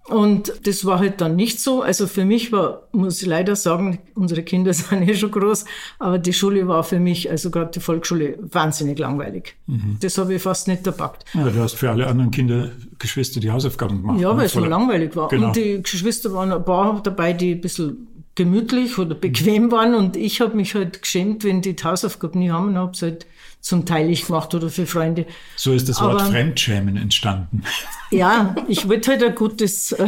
Und 0.07 0.53
das 0.65 0.85
war 0.85 0.99
halt 0.99 1.19
dann 1.19 1.35
nicht 1.35 1.59
so. 1.59 1.81
Also 1.81 2.07
für 2.07 2.23
mich 2.23 2.51
war, 2.53 2.87
muss 2.93 3.21
ich 3.21 3.27
leider 3.27 3.55
sagen, 3.57 3.99
unsere 4.15 4.41
Kinder 4.41 4.73
sind 4.73 5.07
eh 5.07 5.13
schon 5.13 5.31
groß, 5.31 5.65
aber 5.99 6.17
die 6.17 6.33
Schule 6.33 6.67
war 6.67 6.83
für 6.83 6.99
mich, 6.99 7.29
also 7.29 7.51
gerade 7.51 7.71
die 7.71 7.79
Volksschule, 7.81 8.37
wahnsinnig 8.39 8.99
langweilig. 8.99 9.55
Das 9.99 10.17
habe 10.17 10.35
ich 10.35 10.41
fast 10.41 10.67
nicht 10.67 10.87
erpackt. 10.87 11.25
Ja, 11.33 11.49
du 11.49 11.59
hast 11.59 11.75
für 11.75 11.89
alle 11.89 12.07
anderen 12.07 12.31
Kinder, 12.31 12.71
Geschwister 12.99 13.39
die 13.39 13.51
Hausaufgaben 13.51 14.01
gemacht. 14.01 14.19
Ja, 14.21 14.31
ne? 14.31 14.37
weil 14.37 14.45
es 14.45 14.53
so 14.53 14.63
langweilig 14.63 15.15
war. 15.15 15.27
Genau. 15.27 15.47
Und 15.47 15.55
die 15.55 15.81
Geschwister 15.81 16.31
waren 16.33 16.51
ein 16.53 16.63
paar 16.63 17.01
dabei, 17.03 17.33
die 17.33 17.55
ein 17.55 17.61
bisschen 17.61 18.07
gemütlich 18.37 18.97
oder 18.97 19.15
bequem 19.15 19.71
waren. 19.71 19.93
Und 19.95 20.15
ich 20.15 20.39
habe 20.39 20.55
mich 20.55 20.73
halt 20.75 21.01
geschämt, 21.01 21.43
wenn 21.43 21.61
die 21.61 21.75
die 21.75 21.83
Hausaufgaben 21.83 22.39
nie 22.39 22.51
haben 22.51 22.69
und 22.69 22.77
habe 22.77 22.91
es 22.93 23.01
halt 23.01 23.25
zum 23.59 23.85
Teil 23.85 24.09
ich 24.09 24.27
gemacht 24.27 24.53
oder 24.55 24.69
für 24.69 24.85
Freunde. 24.85 25.25
So 25.57 25.73
ist 25.73 25.89
das 25.89 25.99
Wort 25.99 26.21
Aber- 26.21 26.31
Fremdschämen 26.31 26.95
entstanden. 26.95 27.63
Ja, 28.09 28.55
ich 28.69 28.87
wollte 28.87 29.11
halt 29.11 29.21
ein 29.21 29.35
gutes 29.35 29.91
äh, 29.91 30.05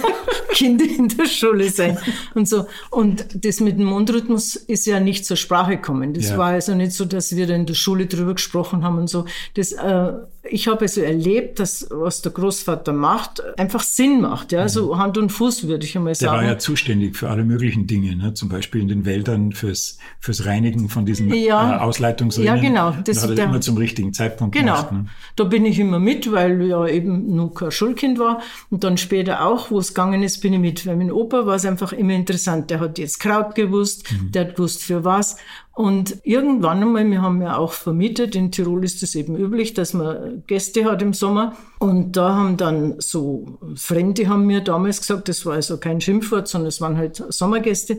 Kind 0.52 0.80
in 0.80 1.08
der 1.08 1.26
Schule 1.26 1.68
sein 1.68 1.98
und 2.34 2.48
so. 2.48 2.66
Und 2.88 3.26
das 3.44 3.60
mit 3.60 3.78
dem 3.78 3.84
Mondrhythmus 3.84 4.56
ist 4.56 4.86
ja 4.86 5.00
nicht 5.00 5.26
zur 5.26 5.36
Sprache 5.36 5.72
gekommen. 5.76 6.14
Das 6.14 6.30
Ja. 6.30 6.38
war 6.38 6.46
also 6.46 6.74
nicht 6.74 6.92
so, 6.92 7.04
dass 7.04 7.36
wir 7.36 7.46
da 7.46 7.54
in 7.54 7.66
der 7.66 7.74
Schule 7.74 8.06
drüber 8.06 8.32
gesprochen 8.32 8.84
haben 8.84 8.96
und 8.96 9.08
so. 9.10 9.26
Das, 9.52 9.72
äh, 9.72 10.12
ich 10.52 10.68
habe 10.68 10.82
also 10.82 11.00
erlebt, 11.00 11.58
dass 11.58 11.86
was 11.90 12.22
der 12.22 12.32
Großvater 12.32 12.92
macht, 12.92 13.42
einfach 13.58 13.82
Sinn 13.82 14.20
macht. 14.20 14.52
Ja, 14.52 14.68
so 14.68 14.98
Hand 14.98 15.18
und 15.18 15.30
Fuß 15.30 15.66
würde 15.66 15.84
ich 15.86 15.96
einmal 15.96 16.12
Mhm. 16.12 16.18
Der 16.18 16.28
sagen. 16.28 16.42
war 16.42 16.44
ja 16.52 16.58
zuständig 16.58 17.16
für 17.16 17.30
alle 17.30 17.44
möglichen 17.44 17.86
Dinge, 17.86 18.14
ne? 18.16 18.34
zum 18.34 18.48
Beispiel 18.48 18.80
in 18.82 18.88
den 18.88 19.04
Wäldern 19.04 19.52
fürs, 19.52 19.98
fürs 20.20 20.44
Reinigen 20.46 20.88
von 20.88 21.06
diesen 21.06 21.32
Ja. 21.32 21.76
äh, 21.76 21.80
Ausleitungsrinnen. 21.80 22.46
Ja, 22.54 22.60
genau. 22.60 22.94
Das 23.04 23.22
hat 23.22 23.30
er 23.30 23.36
der- 23.36 23.44
immer 23.46 23.60
zum 23.60 23.76
richtigen 23.76 24.12
Zeitpunkt 24.12 24.54
Genau. 24.54 24.74
gemacht. 24.76 24.92
Ne? 24.92 25.06
Da 25.36 25.44
bin 25.44 25.64
ich 25.66 25.78
immer 25.78 25.98
mit, 25.98 26.30
weil 26.30 26.62
ja 26.66 26.86
eben 26.86 27.34
nur 27.34 27.54
kein 27.54 27.70
Schulkind 27.70 28.18
war. 28.18 28.40
Und 28.70 28.84
dann 28.84 28.98
später 28.98 29.46
auch, 29.46 29.70
wo 29.70 29.78
es 29.78 29.88
gegangen 29.94 30.22
ist, 30.22 30.38
bin 30.42 30.52
ich 30.52 30.60
mit. 30.60 30.86
Weil 30.86 30.96
mein 30.96 31.10
Opa 31.10 31.46
war 31.46 31.54
es 31.56 31.64
einfach 31.64 31.92
immer 31.92 32.12
interessant. 32.12 32.70
Der 32.70 32.80
hat 32.80 32.98
jetzt 32.98 33.18
Kraut 33.20 33.54
gewusst, 33.54 34.04
der 34.34 34.46
hat 34.46 34.56
gewusst 34.56 34.82
für 34.82 35.04
was. 35.04 35.36
Und 35.74 36.18
irgendwann 36.22 36.82
einmal, 36.82 37.10
wir 37.10 37.22
haben 37.22 37.40
ja 37.40 37.56
auch 37.56 37.72
vermietet, 37.72 38.34
in 38.34 38.52
Tirol 38.52 38.84
ist 38.84 39.02
es 39.02 39.14
eben 39.14 39.36
üblich, 39.36 39.72
dass 39.72 39.94
man 39.94 40.42
Gäste 40.46 40.84
hat 40.84 41.00
im 41.00 41.14
Sommer. 41.14 41.56
Und 41.78 42.12
da 42.12 42.34
haben 42.34 42.58
dann 42.58 42.96
so 42.98 43.58
Fremde 43.76 44.28
haben 44.28 44.46
mir 44.46 44.60
damals 44.60 45.00
gesagt, 45.00 45.28
das 45.28 45.46
war 45.46 45.54
also 45.54 45.78
kein 45.78 46.00
Schimpfwort, 46.00 46.46
sondern 46.46 46.68
es 46.68 46.82
waren 46.82 46.98
halt 46.98 47.24
Sommergäste. 47.30 47.96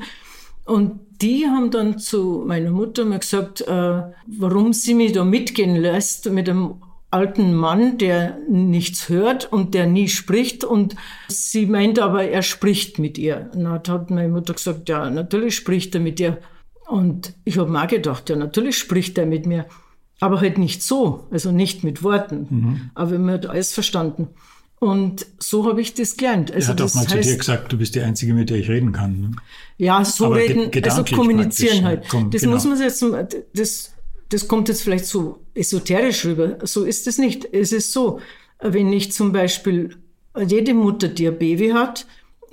Und 0.65 0.99
die 1.21 1.47
haben 1.47 1.71
dann 1.71 1.97
zu 1.97 2.43
meiner 2.45 2.71
Mutter 2.71 3.05
mal 3.05 3.19
gesagt, 3.19 3.61
äh, 3.61 4.01
warum 4.27 4.73
sie 4.73 4.93
mich 4.93 5.13
da 5.13 5.23
mitgehen 5.23 5.75
lässt 5.75 6.29
mit 6.29 6.47
einem 6.47 6.75
alten 7.09 7.53
Mann, 7.53 7.97
der 7.97 8.39
nichts 8.49 9.09
hört 9.09 9.51
und 9.51 9.73
der 9.73 9.87
nie 9.87 10.09
spricht. 10.09 10.63
Und 10.63 10.95
sie 11.27 11.65
meint 11.65 11.97
aber, 11.99 12.23
er 12.25 12.43
spricht 12.43 12.99
mit 12.99 13.17
ihr. 13.17 13.49
Und 13.53 13.63
dann 13.63 13.87
hat 13.87 14.09
meine 14.11 14.29
Mutter 14.29 14.53
gesagt, 14.53 14.89
ja, 14.89 15.09
natürlich 15.09 15.55
spricht 15.55 15.95
er 15.95 16.01
mit 16.01 16.19
ihr. 16.19 16.37
Und 16.93 17.33
ich 17.43 17.57
habe 17.57 17.71
mir 17.71 17.81
auch 17.81 17.87
gedacht, 17.87 18.29
ja, 18.29 18.35
natürlich 18.35 18.77
spricht 18.77 19.17
er 19.17 19.25
mit 19.25 19.47
mir, 19.47 19.65
aber 20.19 20.41
halt 20.41 20.59
nicht 20.59 20.83
so, 20.83 21.25
also 21.31 21.51
nicht 21.51 21.83
mit 21.83 22.03
Worten. 22.03 22.45
Mhm. 22.47 22.91
Aber 22.93 23.17
mir 23.17 23.31
hat 23.31 23.47
alles 23.47 23.73
verstanden. 23.73 24.27
Und 24.77 25.25
so 25.39 25.67
habe 25.67 25.81
ich 25.81 25.95
das 25.95 26.17
gelernt. 26.17 26.51
Also 26.51 26.67
er 26.67 26.69
hat 26.73 26.81
auch 26.83 26.93
mal 26.93 27.01
heißt, 27.01 27.09
zu 27.09 27.19
dir 27.19 27.37
gesagt, 27.37 27.73
du 27.73 27.79
bist 27.79 27.95
die 27.95 28.01
Einzige, 28.01 28.35
mit 28.35 28.51
der 28.51 28.57
ich 28.57 28.69
reden 28.69 28.91
kann. 28.91 29.21
Ne? 29.21 29.31
Ja, 29.79 30.05
so 30.05 30.27
Aber 30.27 30.35
reden, 30.35 30.69
also 30.83 31.03
kommunizieren 31.03 31.83
halt. 31.83 32.03
Komm, 32.09 32.29
das 32.29 32.41
genau. 32.43 32.53
muss 32.53 32.65
man 32.65 32.79
jetzt, 32.79 33.03
das, 33.55 33.93
das 34.29 34.47
kommt 34.47 34.69
jetzt 34.69 34.83
vielleicht 34.83 35.07
so 35.07 35.39
esoterisch 35.55 36.25
rüber. 36.25 36.59
So 36.61 36.83
ist 36.83 37.07
es 37.07 37.17
nicht. 37.17 37.51
Es 37.51 37.71
ist 37.71 37.91
so, 37.91 38.19
wenn 38.59 38.93
ich 38.93 39.11
zum 39.11 39.31
Beispiel, 39.31 39.97
jede 40.45 40.75
Mutter, 40.75 41.07
die 41.07 41.27
ein 41.27 41.39
Baby 41.39 41.69
hat, 41.69 42.05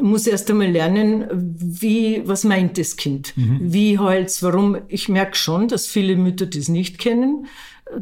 muss 0.03 0.27
erst 0.27 0.51
einmal 0.51 0.71
lernen, 0.71 1.27
wie, 1.33 2.23
was 2.27 2.45
meint 2.45 2.79
das 2.79 2.97
Kind? 2.97 3.37
Mhm. 3.37 3.59
Wie 3.61 3.99
heult's? 3.99 4.43
Warum? 4.43 4.79
Ich 4.89 5.09
merke 5.09 5.37
schon, 5.37 5.69
dass 5.69 5.87
viele 5.87 6.17
Mütter 6.17 6.47
das 6.47 6.69
nicht 6.69 6.99
kennen 6.99 7.47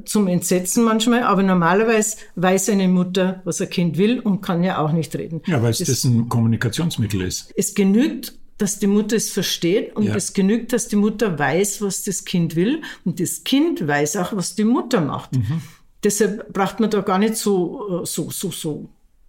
zum 0.04 0.26
Entsetzen 0.26 0.84
manchmal, 0.84 1.22
aber 1.22 1.42
normalerweise 1.42 2.18
weiß 2.36 2.70
eine 2.70 2.88
Mutter, 2.88 3.40
was 3.44 3.60
ein 3.60 3.70
Kind 3.70 3.98
will 3.98 4.20
und 4.20 4.40
kann 4.42 4.62
ja 4.62 4.78
auch 4.78 4.92
nicht 4.92 5.14
reden. 5.16 5.40
Ja, 5.46 5.62
weil 5.62 5.70
es 5.70 5.78
das 5.78 6.04
ein 6.04 6.28
Kommunikationsmittel 6.28 7.22
ist. 7.22 7.52
Es 7.56 7.74
genügt, 7.74 8.34
dass 8.58 8.78
die 8.78 8.86
Mutter 8.86 9.16
es 9.16 9.30
versteht 9.30 9.96
und 9.96 10.04
ja. 10.04 10.14
es 10.14 10.32
genügt, 10.32 10.72
dass 10.72 10.88
die 10.88 10.96
Mutter 10.96 11.38
weiß, 11.38 11.80
was 11.80 12.02
das 12.04 12.24
Kind 12.24 12.56
will 12.56 12.82
und 13.04 13.20
das 13.20 13.44
Kind 13.44 13.86
weiß 13.86 14.16
auch, 14.16 14.34
was 14.34 14.56
die 14.56 14.64
Mutter 14.64 15.00
macht. 15.00 15.36
Mhm. 15.36 15.62
Deshalb 16.02 16.52
braucht 16.52 16.80
man 16.80 16.90
da 16.90 17.00
gar 17.00 17.18
nicht 17.18 17.36
so, 17.36 18.04
so, 18.04 18.30
so, 18.30 18.50
so 18.50 18.88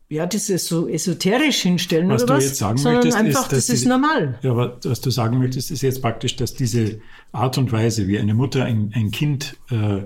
ja, 0.10 0.26
dieses 0.26 0.66
so 0.66 0.88
esoterisch 0.88 1.62
hinstellen 1.62 2.10
was 2.10 2.24
oder 2.24 2.38
was, 2.38 2.46
jetzt 2.46 2.58
sagen 2.58 2.78
sondern 2.78 3.04
möchtest, 3.04 3.18
einfach, 3.18 3.44
ist, 3.44 3.52
das 3.52 3.66
diese, 3.68 3.74
ist 3.74 3.86
normal. 3.86 4.40
Ja, 4.42 4.52
aber 4.52 4.78
was 4.84 5.02
du 5.02 5.12
sagen 5.12 5.38
möchtest, 5.38 5.70
ist 5.70 5.84
jetzt 5.84 6.02
praktisch, 6.02 6.36
dass 6.36 6.56
diese 6.56 7.00
Art 7.32 7.60
und 7.60 7.72
Weise, 7.72 8.08
wie 8.08 8.18
eine 8.18 8.34
Mutter 8.34 8.66
ein, 8.66 8.92
ein 8.96 9.12
Kind 9.12 9.56
äh, 9.70 10.02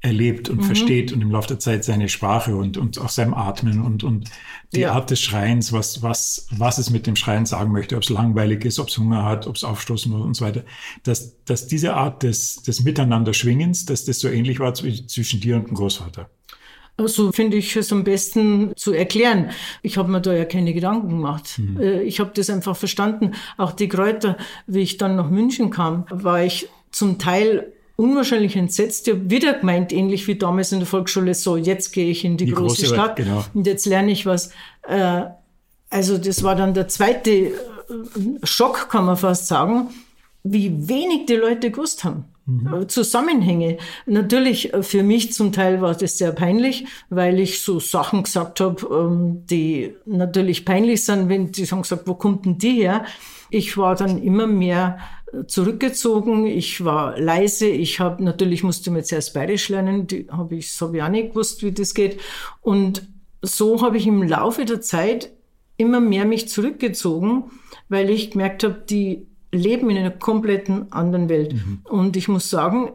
erlebt 0.00 0.50
und 0.50 0.58
mhm. 0.58 0.64
versteht 0.64 1.12
und 1.12 1.22
im 1.22 1.30
Laufe 1.30 1.48
der 1.48 1.60
Zeit 1.60 1.84
seine 1.84 2.08
Sprache 2.08 2.56
und, 2.56 2.76
und 2.76 2.98
auch 2.98 3.08
seinem 3.08 3.32
Atmen 3.32 3.80
und, 3.80 4.02
und 4.02 4.28
die 4.74 4.80
ja. 4.80 4.92
Art 4.92 5.10
des 5.10 5.22
Schreins, 5.22 5.72
was, 5.72 6.02
was, 6.02 6.48
was 6.50 6.78
es 6.78 6.90
mit 6.90 7.06
dem 7.06 7.14
Schreien 7.14 7.46
sagen 7.46 7.72
möchte, 7.72 7.96
ob 7.96 8.02
es 8.02 8.10
langweilig 8.10 8.64
ist, 8.64 8.80
ob 8.80 8.88
es 8.88 8.98
Hunger 8.98 9.24
hat, 9.24 9.46
ob 9.46 9.54
es 9.54 9.62
aufstoßen 9.62 10.12
muss 10.12 10.22
und 10.22 10.34
so 10.34 10.44
weiter, 10.44 10.64
dass, 11.04 11.42
dass 11.44 11.68
diese 11.68 11.94
Art 11.94 12.24
des, 12.24 12.56
des 12.62 12.82
Miteinanderschwingens, 12.82 13.86
dass 13.86 14.04
das 14.04 14.18
so 14.18 14.28
ähnlich 14.28 14.58
war 14.58 14.74
zwischen 14.74 15.40
dir 15.40 15.56
und 15.56 15.68
dem 15.68 15.74
Großvater. 15.74 16.28
So 16.96 17.32
finde 17.32 17.56
ich 17.56 17.74
es 17.74 17.92
am 17.92 18.04
besten 18.04 18.72
zu 18.76 18.92
erklären. 18.92 19.50
Ich 19.82 19.98
habe 19.98 20.10
mir 20.10 20.20
da 20.20 20.32
ja 20.32 20.44
keine 20.44 20.72
Gedanken 20.72 21.08
gemacht. 21.08 21.58
Mhm. 21.58 21.80
Äh, 21.80 22.02
ich 22.02 22.20
habe 22.20 22.30
das 22.34 22.50
einfach 22.50 22.76
verstanden. 22.76 23.32
Auch 23.56 23.72
die 23.72 23.88
Kräuter, 23.88 24.36
wie 24.66 24.80
ich 24.80 24.96
dann 24.96 25.16
nach 25.16 25.28
München 25.28 25.70
kam, 25.70 26.06
war 26.10 26.44
ich 26.44 26.68
zum 26.92 27.18
Teil 27.18 27.72
unwahrscheinlich 27.96 28.56
entsetzt. 28.56 29.08
Ich 29.08 29.14
habe 29.14 29.30
wieder 29.30 29.54
gemeint, 29.54 29.92
ähnlich 29.92 30.26
wie 30.28 30.36
damals 30.36 30.72
in 30.72 30.80
der 30.80 30.86
Volksschule, 30.86 31.34
so 31.34 31.56
jetzt 31.56 31.92
gehe 31.92 32.10
ich 32.10 32.24
in 32.24 32.36
die, 32.36 32.46
die 32.46 32.52
große, 32.52 32.82
große, 32.82 32.94
Stadt 32.94 33.16
genau. 33.16 33.44
und 33.54 33.66
jetzt 33.66 33.86
lerne 33.86 34.12
ich 34.12 34.26
was. 34.26 34.50
Äh, 34.82 35.22
also 35.90 36.18
das 36.18 36.42
war 36.42 36.56
dann 36.56 36.74
der 36.74 36.88
zweite 36.88 37.30
äh, 37.30 37.52
Schock, 38.42 38.88
kann 38.88 39.04
man 39.04 39.16
fast 39.16 39.46
sagen, 39.46 39.90
wie 40.42 40.88
wenig 40.88 41.26
die 41.26 41.36
Leute 41.36 41.70
gewusst 41.70 42.04
haben. 42.04 42.24
Mhm. 42.46 42.88
Zusammenhänge. 42.88 43.78
Natürlich, 44.06 44.72
für 44.82 45.02
mich 45.02 45.32
zum 45.32 45.52
Teil 45.52 45.80
war 45.80 45.94
das 45.94 46.18
sehr 46.18 46.32
peinlich, 46.32 46.84
weil 47.08 47.40
ich 47.40 47.62
so 47.62 47.80
Sachen 47.80 48.24
gesagt 48.24 48.60
habe, 48.60 48.86
ähm, 48.90 49.46
die 49.46 49.94
natürlich 50.04 50.64
peinlich 50.64 51.04
sind, 51.04 51.28
wenn 51.28 51.52
die 51.52 51.64
haben 51.64 51.82
gesagt, 51.82 52.06
wo 52.06 52.14
kommt 52.14 52.44
denn 52.44 52.58
die 52.58 52.82
her? 52.82 53.06
Ich 53.50 53.78
war 53.78 53.94
dann 53.94 54.22
immer 54.22 54.46
mehr 54.46 54.98
zurückgezogen. 55.46 56.46
Ich 56.46 56.84
war 56.84 57.18
leise. 57.18 57.66
Ich 57.66 58.00
habe 58.00 58.22
natürlich 58.22 58.62
musste 58.62 58.90
mir 58.90 59.02
zuerst 59.02 59.34
Bayerisch 59.34 59.68
lernen. 59.68 60.06
Die 60.06 60.26
habe 60.30 60.56
ich, 60.56 60.80
habe 60.80 60.96
ich 60.96 61.02
auch 61.02 61.08
nicht 61.08 61.30
gewusst, 61.30 61.62
wie 61.62 61.72
das 61.72 61.94
geht. 61.94 62.20
Und 62.60 63.06
so 63.42 63.82
habe 63.82 63.96
ich 63.96 64.06
im 64.06 64.22
Laufe 64.22 64.64
der 64.64 64.80
Zeit 64.80 65.30
immer 65.76 66.00
mehr 66.00 66.24
mich 66.24 66.48
zurückgezogen, 66.48 67.50
weil 67.88 68.10
ich 68.10 68.30
gemerkt 68.30 68.64
habe, 68.64 68.84
die 68.88 69.26
leben 69.54 69.90
in 69.90 69.98
einer 69.98 70.10
kompletten 70.10 70.92
anderen 70.92 71.28
Welt. 71.28 71.54
Mhm. 71.54 71.80
Und 71.84 72.16
ich 72.16 72.28
muss 72.28 72.50
sagen, 72.50 72.92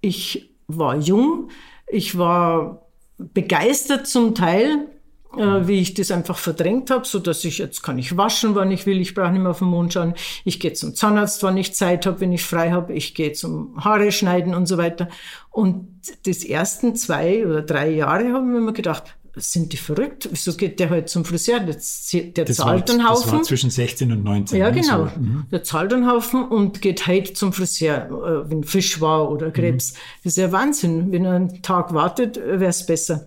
ich 0.00 0.54
war 0.66 0.96
jung, 0.96 1.50
ich 1.86 2.16
war 2.16 2.86
begeistert 3.18 4.06
zum 4.06 4.34
Teil 4.34 4.88
äh, 5.36 5.68
wie 5.68 5.80
ich 5.80 5.94
das 5.94 6.10
einfach 6.10 6.38
verdrängt 6.38 6.90
habe, 6.90 7.06
so 7.06 7.18
dass 7.18 7.44
ich 7.44 7.58
jetzt 7.58 7.82
kann 7.82 7.98
ich 7.98 8.16
waschen, 8.16 8.54
wann 8.54 8.70
ich 8.70 8.86
will, 8.86 9.00
ich 9.00 9.14
brauche 9.14 9.30
nicht 9.30 9.42
mehr 9.42 9.50
auf 9.50 9.58
den 9.58 9.68
Mond 9.68 9.92
schauen, 9.92 10.14
ich 10.44 10.58
gehe 10.58 10.72
zum 10.72 10.94
Zahnarzt, 10.94 11.42
wann 11.42 11.56
ich 11.56 11.74
Zeit 11.74 12.06
habe, 12.06 12.20
wenn 12.20 12.32
ich 12.32 12.42
frei 12.42 12.70
habe, 12.70 12.94
ich 12.94 13.14
gehe 13.14 13.32
zum 13.32 13.84
Haare 13.84 14.10
schneiden 14.10 14.54
und 14.54 14.66
so 14.66 14.78
weiter. 14.78 15.08
Und 15.50 16.00
das 16.24 16.44
ersten 16.44 16.96
zwei 16.96 17.46
oder 17.46 17.62
drei 17.62 17.90
Jahre 17.90 18.32
haben 18.32 18.52
wir 18.52 18.60
mir 18.60 18.72
gedacht, 18.72 19.16
sind 19.38 19.72
die 19.72 19.76
verrückt? 19.76 20.28
Wieso 20.30 20.54
geht 20.54 20.80
der 20.80 20.90
halt 20.90 21.08
zum 21.08 21.24
Friseur? 21.24 21.60
Der, 21.60 21.74
der 21.74 22.44
das 22.44 22.56
zahlt 22.56 22.88
war, 22.88 22.94
einen 22.94 23.08
Haufen. 23.08 23.22
Das 23.24 23.32
war 23.32 23.42
zwischen 23.42 23.70
16 23.70 24.12
und 24.12 24.24
19. 24.24 24.58
Ja, 24.58 24.70
ne? 24.70 24.80
genau. 24.80 25.06
So. 25.06 25.20
Mhm. 25.20 25.46
Der 25.50 25.62
zahlt 25.64 25.92
einen 25.92 26.10
Haufen 26.10 26.44
und 26.44 26.82
geht 26.82 27.06
heute 27.06 27.32
zum 27.32 27.52
Friseur, 27.52 28.44
äh, 28.46 28.50
wenn 28.50 28.64
Fisch 28.64 29.00
war 29.00 29.30
oder 29.30 29.50
Krebs. 29.50 29.92
Mhm. 29.92 29.96
Das 30.24 30.32
ist 30.32 30.38
ja 30.38 30.52
Wahnsinn. 30.52 31.12
Wenn 31.12 31.24
er 31.24 31.32
einen 31.32 31.62
Tag 31.62 31.94
wartet, 31.94 32.36
wäre 32.36 32.66
es 32.66 32.86
besser 32.86 33.26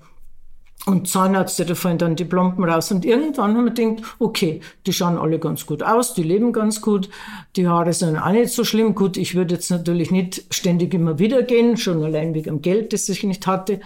und 0.86 1.08
Zahnärzte, 1.08 1.66
da 1.66 1.76
fallen 1.76 1.98
dann 1.98 2.16
die 2.16 2.26
Plomben 2.26 2.64
raus. 2.64 2.92
Und 2.92 3.06
irgendwann 3.06 3.56
haben 3.56 3.66
wir 3.66 3.74
gedacht, 3.74 4.16
okay, 4.20 4.62
die 4.86 4.94
schauen 4.94 5.18
alle 5.18 5.38
ganz 5.38 5.66
gut 5.66 5.84
aus, 5.84 6.14
die 6.14 6.24
leben 6.24 6.54
ganz 6.54 6.82
gut, 6.82 7.10
die 7.56 7.68
Haare 7.68 7.94
sind 7.94 8.18
auch 8.18 8.32
nicht 8.32 8.52
so 8.52 8.64
schlimm. 8.64 8.96
Gut, 8.96 9.18
ich 9.18 9.36
würde 9.36 9.56
jetzt 9.56 9.70
natürlich 9.70 10.12
nicht 10.12 10.44
ständig 10.50 10.94
immer 10.94 11.20
wieder 11.20 11.44
gehen, 11.44 11.78
schon 11.78 12.04
allein 12.04 12.34
wegen 12.34 12.46
dem 12.46 12.62
Geld, 12.62 12.94
das 12.94 13.10
ich 13.10 13.24
nicht 13.24 13.46
hatte. 13.46 13.80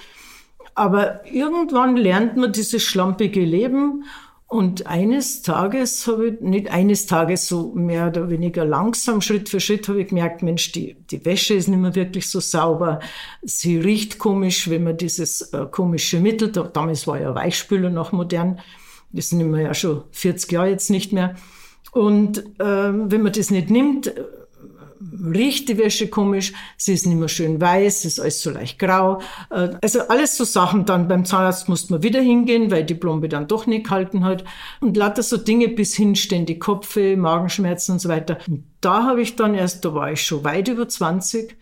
Aber 0.75 1.25
irgendwann 1.25 1.95
lernt 1.95 2.35
man 2.35 2.51
dieses 2.51 2.83
schlampige 2.83 3.43
Leben 3.43 4.03
und 4.47 4.85
eines 4.85 5.41
Tages 5.41 6.05
habe 6.05 6.27
ich, 6.27 6.41
nicht 6.41 6.69
eines 6.69 7.07
Tages, 7.07 7.47
so 7.47 7.71
mehr 7.73 8.09
oder 8.09 8.29
weniger 8.29 8.63
langsam, 8.63 9.21
Schritt 9.21 9.49
für 9.49 9.59
Schritt, 9.59 9.87
habe 9.87 10.01
ich 10.01 10.09
gemerkt, 10.09 10.43
Mensch, 10.43 10.71
die, 10.71 10.95
die 11.09 11.25
Wäsche 11.25 11.55
ist 11.55 11.67
nicht 11.67 11.79
mehr 11.79 11.95
wirklich 11.95 12.29
so 12.29 12.39
sauber. 12.39 12.99
Sie 13.41 13.79
riecht 13.79 14.19
komisch, 14.19 14.69
wenn 14.69 14.83
man 14.83 14.97
dieses 14.97 15.41
äh, 15.53 15.65
komische 15.71 16.19
Mittel, 16.19 16.51
da, 16.51 16.63
damals 16.63 17.07
war 17.07 17.19
ja 17.19 17.33
Weichspüler 17.33 17.89
noch 17.89 18.11
modern, 18.11 18.59
das 19.11 19.31
nehmen 19.31 19.53
wir 19.53 19.61
ja 19.61 19.73
schon 19.73 20.03
40 20.11 20.51
Jahre 20.51 20.69
jetzt 20.69 20.89
nicht 20.89 21.11
mehr. 21.11 21.35
Und 21.91 22.39
äh, 22.59 22.63
wenn 22.63 23.23
man 23.23 23.31
das 23.31 23.49
nicht 23.49 23.69
nimmt, 23.71 24.13
riecht 25.33 25.69
die 25.69 25.77
Wäsche 25.77 26.07
komisch, 26.07 26.53
sie 26.77 26.93
ist 26.93 27.05
nicht 27.05 27.17
mehr 27.17 27.27
schön 27.27 27.59
weiß, 27.59 28.05
ist 28.05 28.19
alles 28.19 28.41
so 28.41 28.51
leicht 28.51 28.79
grau. 28.79 29.19
Äh, 29.49 29.69
also 29.81 30.01
alles 30.07 30.37
so 30.37 30.43
Sachen. 30.43 30.85
Dann 30.85 31.07
beim 31.07 31.25
Zahnarzt 31.25 31.69
musste 31.69 31.93
man 31.93 32.03
wieder 32.03 32.21
hingehen, 32.21 32.71
weil 32.71 32.83
die 32.83 32.95
Plombe 32.95 33.29
dann 33.29 33.47
doch 33.47 33.67
nicht 33.67 33.85
gehalten 33.85 34.23
hat. 34.23 34.43
Und 34.81 34.97
lauter 34.97 35.23
so 35.23 35.37
Dinge 35.37 35.69
bis 35.69 35.95
hin 35.95 36.15
ständig 36.15 36.59
Kopfweh, 36.59 37.15
Magenschmerzen 37.15 37.93
und 37.93 37.99
so 37.99 38.09
weiter. 38.09 38.37
Und 38.47 38.63
da 38.81 39.03
habe 39.03 39.21
ich 39.21 39.35
dann 39.35 39.55
erst, 39.55 39.85
da 39.85 39.93
war 39.93 40.11
ich 40.11 40.21
schon 40.21 40.43
weit 40.43 40.67
über 40.67 40.87
20, 40.87 41.57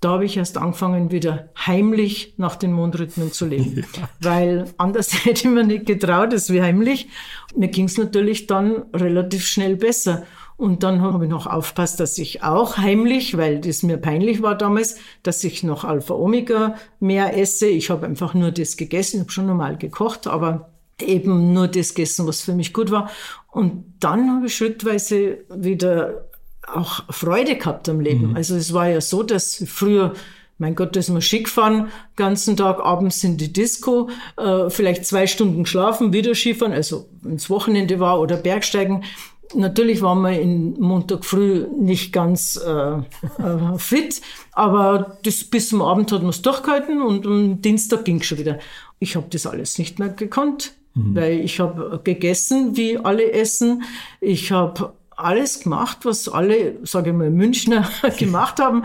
da 0.00 0.12
habe 0.12 0.24
ich 0.24 0.38
erst 0.38 0.56
angefangen, 0.56 1.10
wieder 1.10 1.50
heimlich 1.66 2.34
nach 2.38 2.56
den 2.56 2.72
Mondrhythmen 2.72 3.32
zu 3.32 3.46
leben. 3.46 3.84
Ja. 3.96 4.08
Weil 4.20 4.66
anders 4.78 5.12
hätte 5.24 5.48
ich 5.48 5.52
mir 5.52 5.64
nicht 5.64 5.86
getraut, 5.86 6.32
es 6.32 6.50
wie 6.50 6.62
heimlich. 6.62 7.08
Mir 7.54 7.68
ging 7.68 7.86
es 7.86 7.98
natürlich 7.98 8.46
dann 8.46 8.84
relativ 8.94 9.46
schnell 9.46 9.76
besser. 9.76 10.24
Und 10.60 10.82
dann 10.82 11.00
habe 11.00 11.24
ich 11.24 11.30
noch 11.30 11.46
aufpasst, 11.46 12.00
dass 12.00 12.18
ich 12.18 12.42
auch 12.42 12.76
heimlich, 12.76 13.38
weil 13.38 13.60
das 13.60 13.82
mir 13.82 13.96
peinlich 13.96 14.42
war 14.42 14.54
damals, 14.54 14.96
dass 15.22 15.42
ich 15.42 15.62
noch 15.62 15.84
Alpha-Omega 15.84 16.74
mehr 17.00 17.34
esse. 17.38 17.66
Ich 17.66 17.88
habe 17.88 18.04
einfach 18.04 18.34
nur 18.34 18.50
das 18.50 18.76
gegessen, 18.76 19.16
ich 19.16 19.20
habe 19.22 19.32
schon 19.32 19.46
normal 19.46 19.78
gekocht, 19.78 20.26
aber 20.26 20.68
eben 21.00 21.54
nur 21.54 21.66
das 21.66 21.94
gegessen, 21.94 22.26
was 22.26 22.42
für 22.42 22.52
mich 22.52 22.74
gut 22.74 22.90
war. 22.90 23.10
Und 23.50 23.84
dann 24.00 24.30
habe 24.30 24.48
ich 24.48 24.54
schrittweise 24.54 25.38
wieder 25.48 26.26
auch 26.66 27.04
Freude 27.08 27.56
gehabt 27.56 27.88
am 27.88 28.00
Leben. 28.00 28.28
Mhm. 28.28 28.36
Also 28.36 28.54
es 28.54 28.74
war 28.74 28.86
ja 28.86 29.00
so, 29.00 29.22
dass 29.22 29.64
früher 29.66 30.12
mein 30.58 30.74
Gott, 30.74 30.94
das 30.94 31.06
ist 31.06 31.14
mal 31.14 31.22
schick 31.22 31.48
fahren, 31.48 31.88
ganzen 32.16 32.54
Tag 32.54 32.80
abends 32.80 33.24
in 33.24 33.38
die 33.38 33.50
Disco, 33.50 34.10
äh, 34.36 34.68
vielleicht 34.68 35.06
zwei 35.06 35.26
Stunden 35.26 35.64
schlafen, 35.64 36.12
wieder 36.12 36.34
Skifahren, 36.34 36.74
also 36.74 37.08
ins 37.24 37.48
Wochenende 37.48 37.98
war 37.98 38.20
oder 38.20 38.36
Bergsteigen. 38.36 39.04
Natürlich 39.54 40.00
waren 40.02 40.22
wir 40.22 40.40
in 40.40 40.74
Montag 40.80 41.24
früh 41.24 41.66
nicht 41.76 42.12
ganz 42.12 42.56
äh, 42.56 42.98
äh, 42.98 43.78
fit, 43.78 44.20
aber 44.52 45.18
das, 45.24 45.44
bis 45.44 45.68
zum 45.70 45.82
Abend 45.82 46.12
hat 46.12 46.22
man 46.22 46.30
es 46.30 46.42
durchgehalten 46.42 47.02
und 47.02 47.26
am 47.26 47.60
Dienstag 47.60 48.04
ging 48.04 48.22
schon 48.22 48.38
wieder. 48.38 48.58
Ich 49.00 49.16
habe 49.16 49.26
das 49.30 49.46
alles 49.46 49.78
nicht 49.78 49.98
mehr 49.98 50.10
gekonnt, 50.10 50.74
mhm. 50.94 51.16
weil 51.16 51.40
ich 51.40 51.58
habe 51.58 52.00
gegessen, 52.04 52.76
wie 52.76 52.98
alle 52.98 53.32
essen. 53.32 53.82
Ich 54.20 54.52
habe 54.52 54.92
alles 55.16 55.60
gemacht, 55.60 55.98
was 56.02 56.28
alle, 56.28 56.76
sage 56.82 57.10
ich 57.10 57.16
mal, 57.16 57.30
Münchner 57.30 57.88
gemacht 58.18 58.60
haben. 58.60 58.84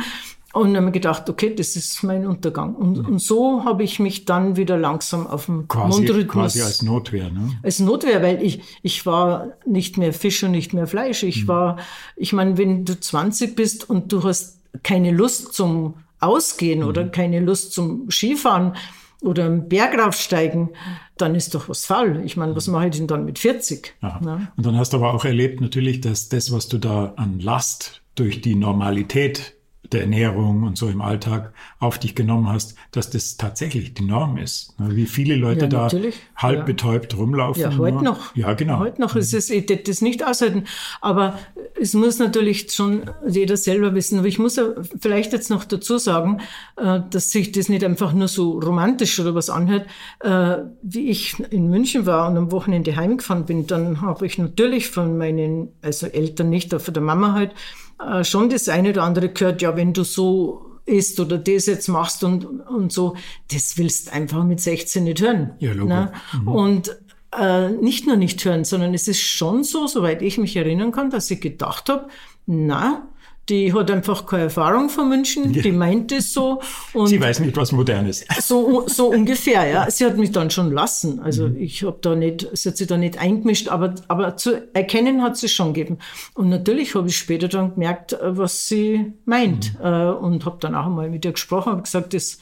Und 0.56 0.74
dann 0.74 0.86
habe 0.86 0.88
ich 0.88 0.94
gedacht, 0.94 1.30
okay, 1.30 1.54
das 1.54 1.76
ist 1.76 2.02
mein 2.04 2.26
Untergang. 2.26 2.76
Und, 2.76 3.00
mhm. 3.00 3.06
und 3.06 3.20
so 3.20 3.66
habe 3.66 3.84
ich 3.84 4.00
mich 4.00 4.24
dann 4.24 4.56
wieder 4.56 4.78
langsam 4.78 5.28
auf 5.28 5.48
dem 5.48 5.68
quasi, 5.68 6.00
Mondrhythmus. 6.00 6.54
Quasi 6.54 6.62
als 6.62 6.82
Notwehr, 6.82 7.30
ne? 7.30 7.60
Als 7.62 7.82
Notwehr, 7.82 8.24
weil 8.24 8.42
ich, 8.42 8.62
ich 8.82 9.06
war 9.06 9.58
nicht 9.66 9.98
mehr 9.98 10.14
Fisch 10.14 10.42
und 10.46 10.52
nicht 10.52 10.72
mehr 10.72 10.88
Fleisch. 10.88 11.24
Ich 11.24 11.44
mhm. 11.44 11.48
war, 11.50 11.80
ich 12.16 12.32
meine, 12.32 12.58
wenn 12.58 12.86
du 12.86 12.98
20 12.98 13.54
bist 13.54 13.90
und 13.90 14.14
du 14.14 14.24
hast 14.24 14.62
keine 14.82 15.12
Lust 15.12 15.54
zum 15.54 15.96
Ausgehen 16.22 16.80
mhm. 16.80 16.88
oder 16.88 17.06
keine 17.06 17.42
Lust 17.42 17.74
zum 17.74 18.10
Skifahren 18.10 18.78
oder 19.22 19.44
einen 19.48 19.68
Berg 19.68 20.00
raufsteigen, 20.00 20.70
dann 21.18 21.36
ist 21.36 21.54
doch 21.54 21.68
was 21.68 21.86
faul. 21.86 22.22
Ich 22.24 22.38
meine, 22.38 22.56
was 22.56 22.68
mache 22.68 22.86
ich 22.86 22.96
denn 22.96 23.08
dann 23.08 23.26
mit 23.26 23.40
40? 23.40 23.94
Ja. 24.02 24.22
Und 24.56 24.66
dann 24.66 24.78
hast 24.78 24.94
du 24.94 24.98
aber 24.98 25.14
auch 25.14 25.26
erlebt 25.26 25.60
natürlich, 25.60 26.00
dass 26.00 26.30
das, 26.30 26.54
was 26.54 26.70
du 26.70 26.78
da 26.78 27.12
an 27.18 27.42
Last 27.42 28.04
durch 28.16 28.40
die 28.40 28.56
Normalität 28.56 29.55
der 29.92 30.02
Ernährung 30.02 30.64
und 30.64 30.78
so 30.78 30.88
im 30.88 31.02
Alltag 31.02 31.54
auf 31.80 32.00
dich 32.00 32.16
genommen 32.16 32.50
hast, 32.50 32.76
dass 32.92 33.10
das 33.10 33.38
tatsächlich 33.38 33.94
die 33.94 34.04
Norm 34.04 34.38
ist. 34.38 34.80
Ne, 34.80 34.96
wie 34.96 35.06
viele 35.06 35.36
Leute 35.36 35.66
ja, 35.66 35.88
da 35.88 35.90
halb 36.36 36.60
ja. 36.60 36.64
betäubt 36.64 37.18
rumlaufen. 37.18 37.62
Ja, 37.62 37.78
heute 37.78 38.04
noch. 38.04 38.36
Ja, 38.36 38.54
genau. 38.54 38.80
Heute 38.80 39.02
noch 39.02 39.16
ist 39.16 39.34
es, 39.34 39.50
ich 39.50 39.66
das 39.66 40.02
nicht 40.02 40.26
aushalten. 40.26 40.66
Aber 41.02 41.40
es 41.80 41.94
muss 41.94 42.20
natürlich 42.20 42.72
schon 42.72 43.04
jeder 43.28 43.58
selber 43.58 43.94
wissen. 43.94 44.20
Aber 44.20 44.28
ich 44.28 44.40
muss 44.40 44.60
vielleicht 45.00 45.34
jetzt 45.34 45.50
noch 45.50 45.66
dazu 45.66 45.98
sagen, 45.98 46.42
äh, 46.78 47.02
dass 47.10 47.32
sich 47.32 47.52
das 47.52 47.70
nicht 47.70 47.84
einfach 47.84 48.14
nur 48.14 48.28
so 48.28 48.60
romantisch 48.60 49.20
oder 49.20 49.36
was 49.36 49.50
anhört. 49.50 49.88
Äh, 50.22 50.58
wie 50.82 51.10
ich 51.10 51.40
in 51.52 51.70
München 51.70 52.06
war 52.06 52.30
und 52.30 52.38
am 52.38 52.52
Wochenende 52.52 52.96
heimgefahren 52.96 53.46
bin, 53.46 53.68
dann 53.68 54.02
habe 54.02 54.26
ich 54.26 54.38
natürlich 54.38 54.90
von 54.90 55.18
meinen, 55.18 55.70
also 55.82 56.08
Eltern 56.08 56.50
nicht, 56.50 56.74
aber 56.74 56.84
von 56.84 56.94
der 56.94 57.04
Mama 57.04 57.34
halt, 57.34 57.52
äh, 58.00 58.24
schon 58.24 58.50
das 58.50 58.70
eine 58.70 58.90
oder 58.90 59.04
andere 59.04 59.30
gehört, 59.30 59.62
ja, 59.62 59.76
wenn 59.76 59.94
du 59.94 60.04
so 60.04 60.66
isst 60.86 61.20
oder 61.20 61.38
das 61.38 61.66
jetzt 61.66 61.88
machst 61.88 62.24
und, 62.24 62.46
und 62.46 62.92
so, 62.92 63.16
das 63.52 63.78
willst 63.78 64.14
einfach 64.14 64.44
mit 64.44 64.60
16 64.60 65.04
nicht 65.04 65.22
hören. 65.22 65.54
Ja, 65.60 65.74
logo. 65.74 65.90
Ne? 65.90 66.12
Mhm. 66.34 66.48
Und 66.48 66.98
äh, 67.38 67.70
nicht 67.70 68.08
nur 68.08 68.16
nicht 68.18 68.44
hören, 68.46 68.64
sondern 68.64 68.94
es 68.94 69.08
ist 69.08 69.22
schon 69.22 69.64
so, 69.64 69.88
soweit 69.88 70.22
ich 70.22 70.38
mich 70.38 70.56
erinnern 70.56 70.92
kann, 70.92 71.10
dass 71.10 71.30
ich 71.32 71.42
gedacht 71.42 71.90
habe, 71.90 72.08
na, 72.46 73.08
die 73.50 73.74
hat 73.74 73.92
einfach 73.92 74.26
keine 74.26 74.44
Erfahrung 74.44 74.90
von 74.90 75.08
München, 75.08 75.54
ja. 75.54 75.62
die 75.62 75.72
meint 75.72 76.12
es 76.12 76.34
so. 76.34 76.62
Und 76.94 77.08
sie 77.08 77.22
weiß 77.22 77.42
nicht, 77.42 77.56
was 77.56 77.72
modern 77.72 78.08
ist. 78.08 78.26
So, 78.42 78.88
so 78.88 79.08
ungefähr, 79.12 79.68
ja. 79.68 79.90
Sie 79.90 80.06
hat 80.06 80.18
mich 80.18 80.32
dann 80.32 80.50
schon 80.50 80.72
lassen. 80.72 81.20
Also 81.20 81.50
mhm. 81.50 81.58
ich 81.58 81.84
habe 81.84 81.98
da 82.02 82.16
nicht, 82.16 82.48
sie 82.54 82.70
hat 82.70 82.78
sich 82.78 82.88
da 82.88 82.98
nicht 82.98 83.20
eingemischt, 83.20 83.68
aber, 83.68 83.96
aber 84.08 84.36
zu 84.38 84.68
erkennen 84.74 85.22
hat 85.22 85.38
sie 85.38 85.50
schon 85.50 85.74
gegeben. 85.74 86.00
Und 86.34 86.50
natürlich 86.50 86.96
habe 86.96 87.08
ich 87.08 87.18
später 87.18 87.48
dann 87.48 87.74
gemerkt, 87.74 88.14
äh, 88.14 88.38
was 88.38 88.68
sie 88.68 89.14
meint. 89.26 89.78
Mhm. 89.80 89.86
Äh, 89.86 90.10
und 90.12 90.46
habe 90.46 90.58
dann 90.60 90.74
auch 90.74 90.88
einmal 90.88 91.10
mit 91.10 91.24
ihr 91.26 91.34
gesprochen, 91.34 91.74
habe 91.74 91.84
gesagt, 91.84 92.14
das 92.14 92.40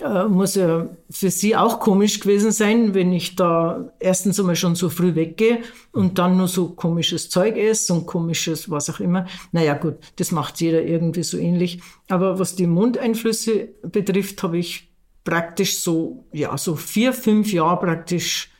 äh, 0.00 0.24
muss 0.24 0.54
ja 0.54 0.88
für 1.10 1.30
sie 1.30 1.56
auch 1.56 1.80
komisch 1.80 2.20
gewesen 2.20 2.52
sein, 2.52 2.94
wenn 2.94 3.12
ich 3.12 3.36
da 3.36 3.92
erstens 4.00 4.38
einmal 4.40 4.56
schon 4.56 4.74
so 4.74 4.88
früh 4.88 5.14
weggehe 5.14 5.62
und 5.92 6.18
dann 6.18 6.36
nur 6.36 6.48
so 6.48 6.68
komisches 6.70 7.30
Zeug 7.30 7.56
esse 7.56 7.92
und 7.92 8.06
komisches 8.06 8.70
was 8.70 8.90
auch 8.90 9.00
immer. 9.00 9.26
Naja 9.52 9.74
gut, 9.74 9.96
das 10.16 10.32
macht 10.32 10.60
jeder 10.60 10.82
irgendwie 10.82 11.22
so 11.22 11.36
ähnlich. 11.36 11.80
Aber 12.08 12.38
was 12.38 12.56
die 12.56 12.66
Mundeinflüsse 12.66 13.68
betrifft, 13.82 14.42
habe 14.42 14.58
ich 14.58 14.90
praktisch 15.24 15.78
so, 15.78 16.24
ja, 16.32 16.56
so 16.56 16.76
vier, 16.76 17.12
fünf 17.12 17.52
Jahre 17.52 17.80
praktisch 17.80 18.50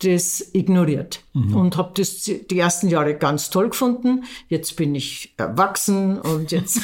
das 0.00 0.50
ignoriert 0.52 1.22
mhm. 1.32 1.56
und 1.56 1.76
habe 1.76 1.92
das 1.96 2.22
die 2.24 2.58
ersten 2.58 2.88
Jahre 2.88 3.14
ganz 3.14 3.48
toll 3.48 3.70
gefunden. 3.70 4.24
Jetzt 4.48 4.76
bin 4.76 4.94
ich 4.94 5.34
erwachsen 5.38 6.20
und 6.20 6.52
jetzt 6.52 6.80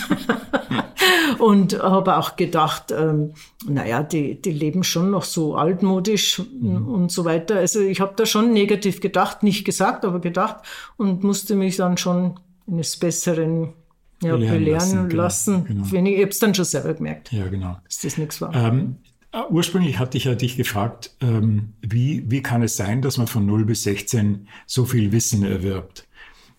und 1.39 1.79
habe 1.79 2.17
auch 2.17 2.37
gedacht, 2.37 2.91
ähm, 2.91 3.35
naja, 3.67 4.03
die, 4.03 4.41
die 4.41 4.53
leben 4.53 4.83
schon 4.83 5.11
noch 5.11 5.25
so 5.25 5.57
altmodisch 5.57 6.41
mhm. 6.61 6.89
und 6.89 7.13
so 7.13 7.25
weiter. 7.25 7.57
Also 7.57 7.81
ich 7.81 8.01
habe 8.01 8.15
da 8.17 8.25
schon 8.25 8.53
negativ 8.53 9.01
gedacht, 9.01 9.43
nicht 9.43 9.65
gesagt, 9.65 10.05
aber 10.05 10.21
gedacht 10.21 10.65
und 10.97 11.23
musste 11.23 11.55
mich 11.55 11.77
dann 11.77 11.99
schon 11.99 12.41
eines 12.67 12.97
Besseren 12.97 13.75
ja, 14.23 14.37
belehren, 14.37 14.59
belehren 14.59 14.81
lassen. 14.81 15.09
Genau, 15.09 15.23
lassen. 15.23 15.65
Genau. 15.65 15.85
Ich, 15.85 16.21
habe 16.21 16.31
es 16.31 16.39
dann 16.39 16.55
schon 16.55 16.65
selber 16.65 16.95
gemerkt, 16.95 17.33
ja, 17.33 17.47
genau. 17.49 17.79
dass 17.85 18.01
das 18.01 18.19
nichts 18.19 18.41
war. 18.41 18.55
Ähm, 18.55 18.97
äh, 19.02 19.02
ursprünglich 19.51 19.99
hatte 19.99 20.19
ich 20.19 20.25
ja 20.25 20.35
dich 20.35 20.57
gefragt, 20.57 21.15
ähm, 21.21 21.73
wie, 21.81 22.31
wie 22.31 22.43
kann 22.43 22.63
es 22.63 22.77
sein, 22.77 23.03
dass 23.03 23.19
man 23.19 23.27
von 23.27 23.47
0 23.47 23.65
bis 23.65 23.83
16 23.85 24.49
so 24.67 24.85
viel 24.85 25.13
Wissen 25.13 25.45
erwirbt? 25.45 26.07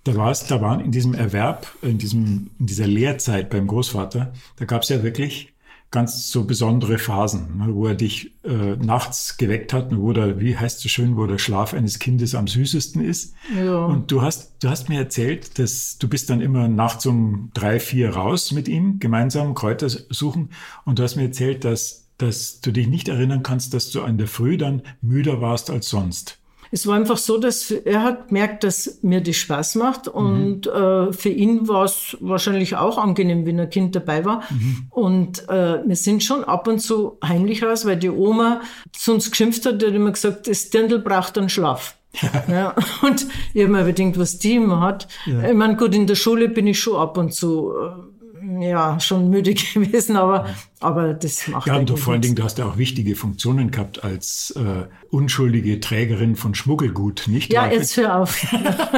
Da 0.03 0.15
war 0.15 0.31
es, 0.31 0.47
da 0.47 0.59
waren 0.59 0.79
in 0.79 0.91
diesem 0.91 1.13
Erwerb, 1.13 1.67
in 1.81 1.97
diesem, 1.97 2.49
in 2.59 2.65
dieser 2.65 2.87
Lehrzeit 2.87 3.49
beim 3.49 3.67
Großvater, 3.67 4.33
da 4.57 4.65
gab 4.65 4.81
es 4.81 4.89
ja 4.89 5.03
wirklich 5.03 5.53
ganz 5.93 6.31
so 6.31 6.45
besondere 6.45 6.97
Phasen, 6.97 7.59
ne, 7.59 7.75
wo 7.75 7.85
er 7.85 7.93
dich 7.93 8.33
äh, 8.43 8.75
nachts 8.77 9.37
geweckt 9.37 9.73
hat, 9.73 9.95
wo 9.95 10.11
der, 10.11 10.41
wie 10.41 10.57
heißt 10.57 10.77
es 10.77 10.83
so 10.83 10.89
schön, 10.89 11.15
wo 11.15 11.27
der 11.27 11.37
Schlaf 11.37 11.75
eines 11.75 11.99
Kindes 11.99 12.33
am 12.33 12.47
süßesten 12.47 13.01
ist. 13.05 13.35
Ja. 13.55 13.85
Und 13.85 14.11
du 14.11 14.23
hast, 14.23 14.55
du 14.63 14.69
hast 14.69 14.89
mir 14.89 14.97
erzählt, 14.97 15.59
dass 15.59 15.99
du 15.99 16.09
bist 16.09 16.31
dann 16.31 16.41
immer 16.41 16.67
nachts 16.67 17.05
um 17.05 17.51
drei, 17.53 17.79
vier 17.79 18.09
raus 18.09 18.51
mit 18.51 18.67
ihm, 18.67 18.97
gemeinsam 18.97 19.53
Kräuter 19.53 19.87
suchen. 19.87 20.49
Und 20.83 20.97
du 20.97 21.03
hast 21.03 21.15
mir 21.15 21.25
erzählt, 21.25 21.63
dass 21.63 22.02
dass 22.17 22.61
du 22.61 22.71
dich 22.71 22.87
nicht 22.87 23.07
erinnern 23.07 23.43
kannst, 23.43 23.73
dass 23.73 23.91
du 23.91 24.01
an 24.01 24.17
der 24.17 24.27
Früh 24.27 24.57
dann 24.57 24.81
müder 25.01 25.41
warst 25.41 25.69
als 25.69 25.89
sonst. 25.89 26.39
Es 26.73 26.87
war 26.87 26.95
einfach 26.95 27.17
so, 27.17 27.37
dass 27.37 27.69
er 27.69 28.01
hat 28.01 28.29
gemerkt, 28.29 28.63
dass 28.63 29.03
mir 29.03 29.21
das 29.21 29.35
Spaß 29.35 29.75
macht 29.75 30.07
und 30.07 30.65
mhm. 30.65 30.71
äh, 30.71 31.13
für 31.13 31.29
ihn 31.29 31.67
war 31.67 31.83
es 31.83 32.17
wahrscheinlich 32.19 32.75
auch 32.75 32.97
angenehm, 32.97 33.45
wenn 33.45 33.59
ein 33.59 33.69
Kind 33.69 33.95
dabei 33.95 34.25
war. 34.25 34.41
Mhm. 34.49 34.87
Und 34.89 35.49
äh, 35.49 35.85
wir 35.85 35.95
sind 35.95 36.23
schon 36.23 36.43
ab 36.43 36.67
und 36.67 36.79
zu 36.79 37.19
heimlich 37.23 37.61
raus, 37.61 37.85
weil 37.85 37.97
die 37.97 38.09
Oma 38.09 38.61
zu 38.91 39.13
uns 39.13 39.29
geschimpft 39.29 39.67
hat, 39.67 39.83
die 39.83 39.85
hat 39.85 39.93
immer 39.93 40.13
gesagt, 40.13 40.47
das 40.47 40.71
Dirndl 40.71 40.97
braucht 40.97 41.37
einen 41.37 41.49
Schlaf. 41.49 41.95
ja, 42.47 42.75
und 43.03 43.27
ich 43.53 43.61
habe 43.61 43.71
mir 43.71 43.81
überlegt, 43.81 44.17
was 44.17 44.39
die 44.39 44.55
immer 44.55 44.81
hat. 44.81 45.07
Ja. 45.27 45.49
Ich 45.49 45.55
meine, 45.55 45.75
gut, 45.75 45.93
in 45.93 46.07
der 46.07 46.15
Schule 46.15 46.49
bin 46.49 46.65
ich 46.65 46.79
schon 46.79 46.95
ab 46.95 47.19
und 47.19 47.35
zu 47.35 47.71
äh, 47.71 48.12
ja, 48.59 48.99
schon 48.99 49.29
müde 49.29 49.53
gewesen, 49.73 50.15
aber, 50.15 50.47
aber 50.79 51.13
das 51.13 51.47
macht 51.47 51.67
Ja, 51.67 51.77
und 51.77 51.97
vor 51.99 52.13
allen 52.13 52.21
Dingen, 52.21 52.35
du 52.35 52.43
hast 52.43 52.57
ja 52.57 52.65
auch 52.65 52.77
wichtige 52.77 53.15
Funktionen 53.15 53.71
gehabt 53.71 54.03
als 54.03 54.53
äh, 54.57 54.85
unschuldige 55.09 55.79
Trägerin 55.79 56.35
von 56.35 56.55
Schmuggelgut, 56.55 57.25
nicht? 57.27 57.53
Ja, 57.53 57.71
jetzt 57.71 57.95
hör 57.97 58.19
auf. 58.21 58.45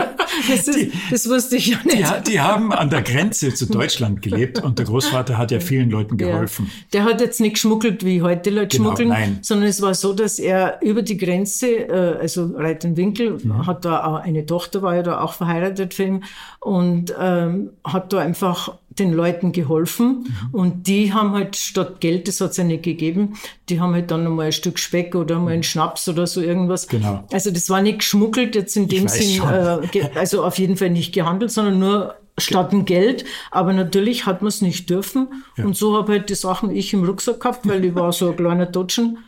das, 0.47 0.67
ist, 0.67 0.75
die, 0.75 0.91
das 1.11 1.29
wusste 1.29 1.57
ich 1.57 1.67
ja 1.67 1.77
nicht. 1.83 2.27
Die, 2.27 2.31
die, 2.31 2.39
haben 2.39 2.71
an 2.71 2.89
der 2.89 3.01
Grenze 3.01 3.53
zu 3.53 3.67
Deutschland 3.67 4.21
gelebt 4.21 4.61
und 4.63 4.79
der 4.79 4.85
Großvater 4.85 5.37
hat 5.37 5.51
ja 5.51 5.59
vielen 5.59 5.89
Leuten 5.89 6.17
geholfen. 6.17 6.65
Ja. 6.67 6.83
Der 6.93 7.03
hat 7.03 7.21
jetzt 7.21 7.39
nicht 7.39 7.53
geschmuggelt, 7.53 8.05
wie 8.05 8.21
heute 8.21 8.49
Leute 8.49 8.77
genau, 8.77 8.89
schmuggeln, 8.89 9.09
nein. 9.09 9.39
sondern 9.41 9.69
es 9.69 9.81
war 9.81 9.93
so, 9.93 10.13
dass 10.13 10.39
er 10.39 10.81
über 10.81 11.01
die 11.01 11.17
Grenze, 11.17 11.67
äh, 11.67 12.19
also 12.19 12.51
Reitenwinkel, 12.55 13.39
mhm. 13.43 13.67
hat 13.67 13.85
da 13.85 14.05
auch 14.05 14.15
eine 14.21 14.45
Tochter, 14.45 14.81
war 14.81 14.95
ja 14.95 15.03
da 15.03 15.21
auch 15.21 15.33
verheiratet 15.33 15.93
für 15.93 16.03
ihn 16.03 16.23
und 16.59 17.13
ähm, 17.19 17.71
hat 17.83 18.13
da 18.13 18.19
einfach 18.19 18.77
den 18.99 19.13
Leuten 19.13 19.51
geholfen 19.51 20.25
mhm. 20.51 20.53
und 20.53 20.87
die 20.87 21.13
haben 21.13 21.31
halt 21.33 21.55
statt 21.55 21.99
Geld, 21.99 22.27
das 22.27 22.41
hat 22.41 22.51
es 22.51 22.57
ja 22.57 22.63
nicht 22.63 22.83
gegeben, 22.83 23.35
die 23.69 23.79
haben 23.79 23.93
halt 23.93 24.11
dann 24.11 24.23
nochmal 24.23 24.47
ein 24.47 24.51
Stück 24.51 24.79
Speck 24.79 25.15
oder 25.15 25.39
mal 25.39 25.53
einen 25.53 25.63
Schnaps 25.63 26.07
oder 26.07 26.27
so 26.27 26.41
irgendwas. 26.41 26.87
Genau. 26.87 27.23
Also 27.31 27.51
das 27.51 27.69
war 27.69 27.81
nicht 27.81 27.99
geschmuggelt 27.99 28.55
jetzt 28.55 28.75
in 28.77 28.87
dem 28.87 29.07
Sinn, 29.07 29.41
äh, 29.43 30.09
also 30.15 30.43
auf 30.43 30.57
jeden 30.59 30.77
Fall 30.77 30.89
nicht 30.89 31.13
gehandelt, 31.13 31.51
sondern 31.51 31.79
nur 31.79 32.15
statt 32.37 32.73
ein 32.73 32.85
Geld. 32.85 33.25
Aber 33.51 33.73
natürlich 33.73 34.25
hat 34.25 34.41
man 34.41 34.49
es 34.49 34.61
nicht 34.61 34.89
dürfen. 34.89 35.27
Ja. 35.57 35.65
Und 35.65 35.75
so 35.75 35.95
habe 35.97 36.13
halt 36.13 36.29
die 36.29 36.35
Sachen 36.35 36.75
ich 36.75 36.93
im 36.93 37.03
Rucksack 37.03 37.39
gehabt, 37.39 37.67
weil 37.67 37.83
ich 37.85 37.95
war 37.95 38.11
so 38.11 38.29
ein 38.29 38.35
kleiner 38.35 38.65
Dutschen. 38.65 39.19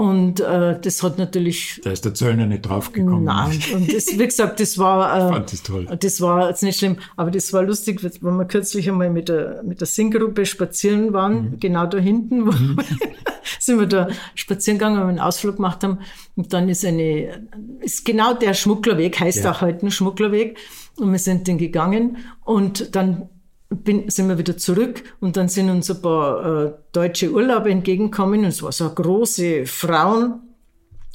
Und 0.00 0.40
äh, 0.40 0.80
das 0.80 1.02
hat 1.02 1.18
natürlich. 1.18 1.78
Da 1.84 1.90
ist 1.90 2.06
der 2.06 2.14
Zöllner 2.14 2.46
nicht 2.46 2.62
draufgekommen. 2.62 3.24
Nein, 3.24 3.60
und 3.74 3.92
das, 3.92 4.06
wie 4.18 4.24
gesagt, 4.24 4.58
das 4.58 4.78
war. 4.78 5.00
Äh, 5.10 5.26
ich 5.26 5.32
fand 5.34 5.52
das 5.52 5.62
toll. 5.62 5.98
Das 6.00 6.20
war 6.22 6.48
jetzt 6.48 6.62
nicht 6.62 6.78
schlimm, 6.78 6.96
aber 7.16 7.30
das 7.30 7.52
war 7.52 7.62
lustig, 7.62 8.02
wenn 8.02 8.36
wir 8.36 8.44
kürzlich 8.46 8.88
einmal 8.88 9.10
mit 9.10 9.28
der, 9.28 9.62
mit 9.62 9.80
der 9.80 9.86
Singgruppe 9.86 10.46
spazieren 10.46 11.12
waren, 11.12 11.50
mhm. 11.50 11.60
genau 11.60 11.84
da 11.84 11.98
hinten, 11.98 12.46
wo 12.46 12.50
mhm. 12.50 12.78
sind 13.58 13.78
wir 13.78 13.86
da 13.86 14.08
spazieren 14.34 14.78
gegangen, 14.78 14.96
weil 14.96 15.04
wir 15.04 15.10
einen 15.10 15.20
Ausflug 15.20 15.56
gemacht 15.56 15.84
haben. 15.84 15.98
Und 16.34 16.52
dann 16.54 16.70
ist 16.70 16.84
eine, 16.84 17.46
ist 17.80 18.06
genau 18.06 18.32
der 18.32 18.54
Schmugglerweg, 18.54 19.20
heißt 19.20 19.44
ja. 19.44 19.52
auch 19.52 19.60
heute 19.60 19.84
ein 19.84 19.90
Schmugglerweg. 19.90 20.56
Und 20.96 21.12
wir 21.12 21.18
sind 21.18 21.46
den 21.46 21.58
gegangen 21.58 22.18
und 22.44 22.94
dann 22.96 23.28
bin, 23.70 24.10
sind 24.10 24.28
wir 24.28 24.38
wieder 24.38 24.56
zurück 24.56 25.02
und 25.20 25.36
dann 25.36 25.48
sind 25.48 25.70
uns 25.70 25.90
ein 25.90 26.02
paar 26.02 26.64
äh, 26.64 26.72
deutsche 26.92 27.30
Urlauber 27.30 27.70
entgegengekommen 27.70 28.40
und 28.40 28.46
es 28.46 28.62
war 28.62 28.72
so 28.72 28.86
eine 28.86 28.94
große 28.94 29.66
Frauen 29.66 30.40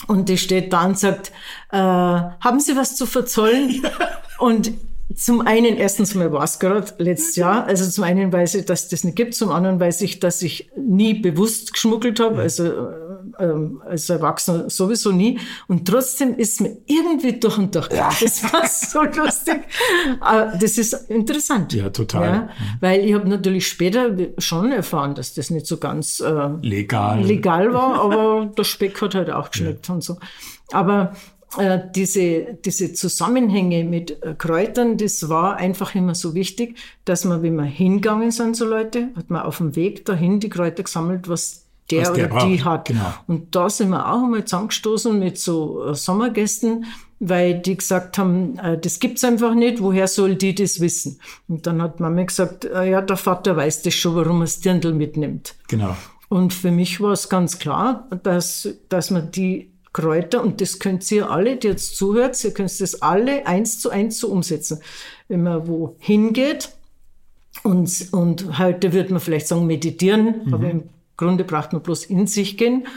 und 0.07 0.29
die 0.29 0.37
steht 0.37 0.71
da 0.71 0.85
und 0.85 0.97
sagt, 0.97 1.31
äh, 1.71 1.77
haben 1.77 2.59
Sie 2.59 2.75
was 2.75 2.95
zu 2.95 3.05
verzollen? 3.05 3.83
und 4.39 4.71
zum 5.13 5.41
einen, 5.41 5.77
erstens 5.77 6.15
mal 6.15 6.31
war 6.31 6.43
es 6.43 6.59
gerade 6.59 6.91
letztes 6.97 7.35
Jahr, 7.35 7.65
also 7.65 7.89
zum 7.89 8.03
einen 8.03 8.33
weiß 8.33 8.55
ich, 8.55 8.65
dass 8.65 8.87
das 8.89 9.03
nicht 9.03 9.15
gibt, 9.15 9.35
zum 9.35 9.51
anderen 9.51 9.79
weiß 9.79 10.01
ich, 10.01 10.19
dass 10.19 10.41
ich 10.41 10.71
nie 10.75 11.13
bewusst 11.13 11.73
geschmuggelt 11.73 12.19
habe, 12.19 12.41
also 12.41 12.63
ähm, 13.39 13.81
als 13.85 14.09
Erwachsener 14.09 14.69
sowieso 14.69 15.11
nie. 15.11 15.39
Und 15.67 15.87
trotzdem 15.87 16.35
ist 16.35 16.61
mir 16.61 16.77
irgendwie 16.85 17.39
durch 17.39 17.57
und 17.57 17.75
durch. 17.75 17.91
Ja. 17.91 18.09
Das 18.19 18.43
war 18.51 18.67
so 18.67 19.03
lustig. 19.21 19.61
Aber 20.19 20.57
das 20.57 20.77
ist 20.77 20.93
interessant. 21.09 21.73
Ja, 21.73 21.89
total. 21.89 22.23
Ja, 22.23 22.49
weil 22.81 23.05
ich 23.05 23.13
habe 23.13 23.27
natürlich 23.27 23.67
später 23.67 24.15
schon 24.37 24.71
erfahren, 24.71 25.15
dass 25.15 25.33
das 25.33 25.49
nicht 25.49 25.67
so 25.67 25.77
ganz 25.77 26.19
äh, 26.19 26.49
legal. 26.61 27.21
legal 27.21 27.73
war, 27.73 28.01
aber 28.01 28.45
der 28.57 28.63
Speck 28.63 29.01
hat 29.01 29.15
halt 29.15 29.29
auch 29.29 29.51
geschmeckt 29.51 29.87
ja. 29.87 29.93
und 29.93 30.03
so. 30.03 30.17
Aber 30.71 31.13
äh, 31.57 31.79
diese, 31.95 32.57
diese 32.65 32.93
Zusammenhänge 32.93 33.83
mit 33.83 34.21
äh, 34.23 34.35
Kräutern, 34.37 34.97
das 34.97 35.29
war 35.29 35.57
einfach 35.57 35.95
immer 35.95 36.15
so 36.15 36.33
wichtig, 36.33 36.77
dass 37.05 37.23
man, 37.23 37.43
wenn 37.43 37.55
wir 37.55 37.63
hingegangen 37.63 38.31
sind, 38.31 38.57
so 38.57 38.65
Leute, 38.65 39.09
hat 39.15 39.29
man 39.29 39.43
auf 39.43 39.57
dem 39.57 39.75
Weg 39.75 40.05
dahin 40.05 40.39
die 40.39 40.49
Kräuter 40.49 40.83
gesammelt, 40.83 41.29
was 41.29 41.64
der, 41.91 42.11
der 42.11 42.33
oder 42.33 42.47
die 42.47 42.63
hat. 42.63 42.87
Genau. 42.87 43.13
Und 43.27 43.55
da 43.55 43.69
sind 43.69 43.89
wir 43.89 44.07
auch 44.07 44.23
einmal 44.23 44.45
zusammengestoßen 44.45 45.17
mit 45.17 45.37
so 45.37 45.85
äh, 45.85 45.95
Sommergästen, 45.95 46.85
weil 47.19 47.59
die 47.59 47.77
gesagt 47.77 48.17
haben, 48.17 48.57
äh, 48.57 48.77
das 48.77 48.99
gibt's 48.99 49.23
einfach 49.23 49.53
nicht, 49.53 49.81
woher 49.81 50.07
soll 50.07 50.35
die 50.35 50.55
das 50.55 50.79
wissen? 50.79 51.19
Und 51.47 51.67
dann 51.67 51.81
hat 51.81 51.99
Mama 51.99 52.23
gesagt, 52.23 52.65
äh, 52.65 52.89
ja, 52.89 53.01
der 53.01 53.17
Vater 53.17 53.55
weiß 53.55 53.83
das 53.83 53.93
schon, 53.93 54.15
warum 54.15 54.41
er 54.41 54.45
das 54.45 54.59
Dirndl 54.59 54.93
mitnimmt. 54.93 55.55
Genau. 55.67 55.95
Und 56.27 56.53
für 56.53 56.71
mich 56.71 56.99
war 57.01 57.11
es 57.11 57.29
ganz 57.29 57.59
klar, 57.59 58.09
dass, 58.23 58.67
dass 58.89 59.11
man 59.11 59.31
die 59.31 59.71
Kräuter, 59.93 60.43
und 60.43 60.59
das 60.59 60.79
könnt 60.79 61.09
ihr 61.11 61.29
alle, 61.29 61.55
die 61.55 61.67
jetzt 61.67 61.95
zuhört, 61.95 62.43
ihr 62.43 62.51
könnt 62.51 62.81
das 62.81 63.01
alle 63.01 63.47
eins 63.47 63.79
zu 63.79 63.91
eins 63.91 64.19
so 64.19 64.27
umsetzen. 64.29 64.79
Wenn 65.27 65.43
man 65.43 65.67
wo 65.67 65.95
hingeht, 65.99 66.69
und, 67.63 68.09
und 68.11 68.59
heute 68.59 68.93
würde 68.93 69.13
man 69.13 69.21
vielleicht 69.21 69.47
sagen 69.47 69.65
meditieren, 69.65 70.41
mhm. 70.45 70.53
aber 70.53 70.69
im 70.69 70.83
Grunde 71.17 71.43
braucht 71.43 71.73
man 71.73 71.81
bloß 71.81 72.05
in 72.05 72.27
sich 72.27 72.57
gehen. 72.57 72.87